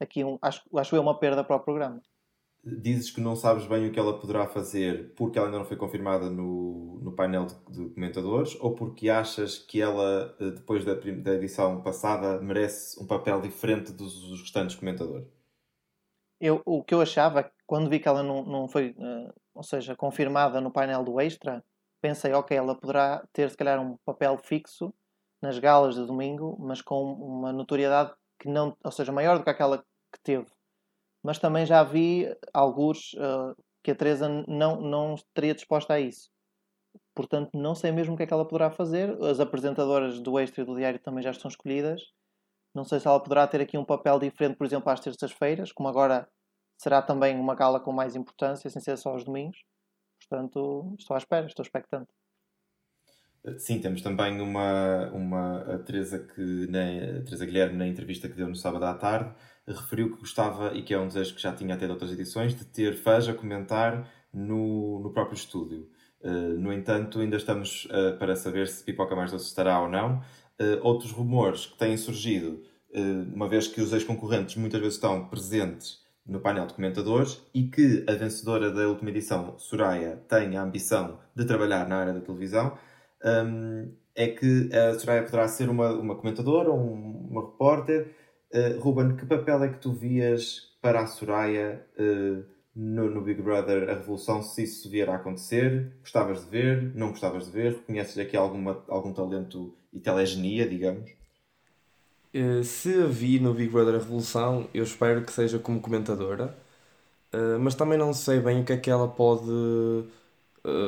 [0.00, 2.02] aqui, um, acho, acho eu, uma perda para o programa
[2.64, 5.76] dizes que não sabes bem o que ela poderá fazer porque ela ainda não foi
[5.76, 10.94] confirmada no, no painel de, de comentadores ou porque achas que ela, eh, depois da,
[10.94, 15.28] da edição passada, merece um papel diferente dos, dos restantes comentadores?
[16.44, 19.96] Eu, o que eu achava, quando vi que ela não, não foi, uh, ou seja,
[19.96, 21.64] confirmada no painel do Extra,
[22.02, 24.92] pensei, ok, ela poderá ter se calhar um papel fixo
[25.40, 29.50] nas galas de domingo, mas com uma notoriedade que não, ou seja, maior do que
[29.50, 30.46] aquela que teve
[31.24, 36.28] mas também já vi alguns uh, que a Teresa não, não estaria disposta a isso.
[37.14, 39.10] Portanto, não sei mesmo o que é que ela poderá fazer.
[39.22, 42.02] As apresentadoras do Extra e do Diário também já estão escolhidas.
[42.74, 45.88] Não sei se ela poderá ter aqui um papel diferente, por exemplo, às terças-feiras, como
[45.88, 46.28] agora
[46.84, 49.64] será também uma gala com mais importância, sem ser só aos domingos.
[50.20, 52.08] Portanto, estou à espera, estou expectante.
[53.58, 58.48] Sim, temos também uma, uma a Teresa, que, na, Teresa Guilherme, na entrevista que deu
[58.48, 59.34] no sábado à tarde,
[59.66, 62.54] referiu que gostava, e que é um desejo que já tinha até de outras edições,
[62.54, 65.88] de ter fãs a comentar no, no próprio estúdio.
[66.20, 70.18] Uh, no entanto, ainda estamos uh, para saber se Pipoca Mais Doce estará ou não.
[70.60, 72.62] Uh, outros rumores que têm surgido,
[73.34, 78.04] uma vez que os ex-concorrentes muitas vezes estão presentes no painel de comentadores e que
[78.08, 82.76] a vencedora da última edição, Soraya, tem a ambição de trabalhar na área da televisão,
[83.24, 88.14] um, é que a Soraya poderá ser uma, uma comentadora, um, uma repórter,
[88.54, 93.42] Uh, Ruben, que papel é que tu vias para a Soraya uh, no, no, Big
[93.42, 95.92] Brother a Revolução, se isso vier a acontecer?
[96.00, 96.94] Gostavas de ver?
[96.94, 97.72] Não gostavas de ver?
[97.72, 101.10] Reconheces aqui alguma, algum talento e telegenia, digamos?
[102.34, 106.56] Uh, se a vi no Big Brother Revolução, eu espero que seja como comentadora,
[107.60, 109.44] mas também não sei bem o que é que ela pode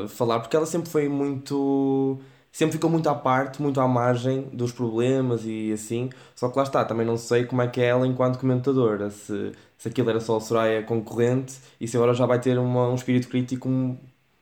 [0.09, 2.19] falar, porque ela sempre foi muito
[2.53, 6.09] sempre ficou muito à parte, muito à margem dos problemas e assim.
[6.35, 9.53] Só que lá está, também não sei como é que é ela enquanto comentadora, se,
[9.77, 12.95] se aquilo era só a Soraya concorrente e se agora já vai ter uma, um
[12.95, 13.69] espírito crítico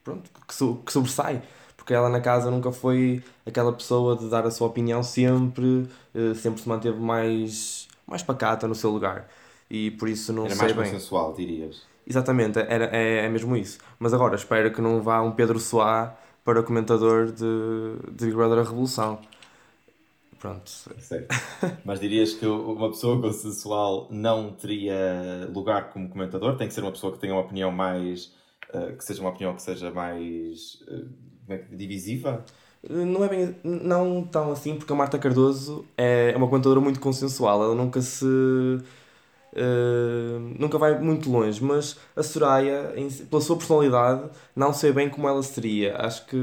[0.05, 1.42] pronto, que, so, que sobressai.
[1.85, 6.32] Porque ela na casa nunca foi aquela pessoa de dar a sua opinião sempre, eh,
[6.32, 9.28] sempre se manteve mais, mais pacata no seu lugar.
[9.70, 10.85] E por isso não era sei mais bem.
[10.87, 11.82] consensual, dirias.
[12.07, 13.76] Exatamente, era, é, é mesmo isso.
[13.99, 17.35] Mas agora espero que não vá um Pedro Soá para comentador de,
[18.12, 19.18] de Big Brother a Revolução.
[20.39, 20.70] Pronto.
[20.70, 21.35] Certo.
[21.85, 26.57] Mas dirias que uma pessoa consensual não teria lugar como comentador?
[26.57, 28.32] Tem que ser uma pessoa que tenha uma opinião mais.
[28.72, 30.82] Uh, que seja uma opinião que seja mais.
[31.49, 32.45] Uh, divisiva?
[32.88, 33.57] Não é bem.
[33.62, 37.64] Não tão assim, porque a Marta Cardoso é uma comentadora muito consensual.
[37.64, 38.26] Ela nunca se.
[38.26, 38.82] Uh,
[40.59, 45.28] nunca vai muito longe, mas a Soraya, em, pela sua personalidade, não sei bem como
[45.28, 45.97] ela seria.
[45.97, 46.36] Acho que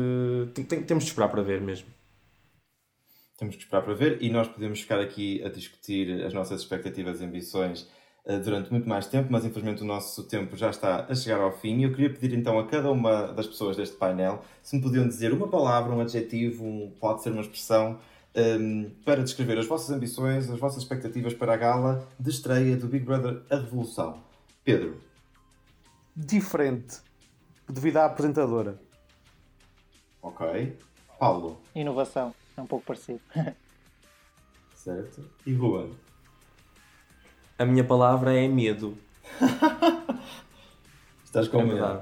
[0.54, 1.88] tem, tem, temos de esperar para ver mesmo.
[3.38, 7.22] Temos que esperar para ver e nós podemos ficar aqui a discutir as nossas expectativas
[7.22, 7.88] e ambições
[8.44, 11.80] durante muito mais tempo, mas infelizmente o nosso tempo já está a chegar ao fim.
[11.80, 15.08] E eu queria pedir então a cada uma das pessoas deste painel se me podiam
[15.08, 18.00] dizer uma palavra, um adjetivo, um, pode ser uma expressão,
[18.36, 22.78] um, ehm, para descrever as vossas ambições, as vossas expectativas para a gala de estreia
[22.78, 24.22] do Big Brother A Revolução.
[24.64, 25.02] Pedro.
[26.16, 27.00] Diferente,
[27.68, 28.80] devido à apresentadora.
[30.22, 30.78] Ok.
[31.20, 31.60] Paulo.
[31.74, 32.34] Inovação.
[32.56, 33.22] É um pouco parecido.
[34.76, 35.24] certo.
[35.46, 35.92] E Ruben?
[37.62, 38.98] A minha palavra é medo.
[41.24, 41.76] Estás com é medo?
[41.76, 42.02] Verdade.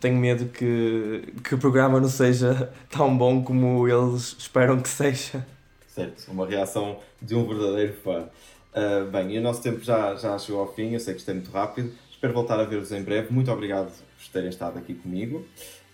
[0.00, 5.46] Tenho medo que, que o programa não seja tão bom como eles esperam que seja.
[5.86, 8.28] Certo, uma reação de um verdadeiro fã.
[8.74, 11.30] Uh, bem, e o nosso tempo já, já chegou ao fim, eu sei que isto
[11.30, 11.92] é muito rápido.
[12.10, 13.32] Espero voltar a ver-vos em breve.
[13.32, 15.38] Muito obrigado por terem estado aqui comigo.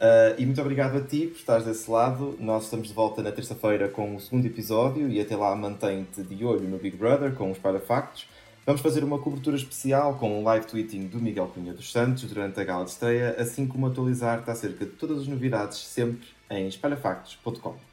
[0.01, 2.35] Uh, e muito obrigado a ti por estares desse lado.
[2.41, 6.43] Nós estamos de volta na terça-feira com o segundo episódio e até lá mantém-te de
[6.47, 8.27] olho no Big Brother com os Parafactos.
[8.67, 12.61] Vamos fazer uma cobertura especial com o live tweeting do Miguel Cunha dos Santos durante
[12.61, 17.90] a gala de estreia, assim como atualizar-te acerca de todas as novidades sempre em espalhafactos.com.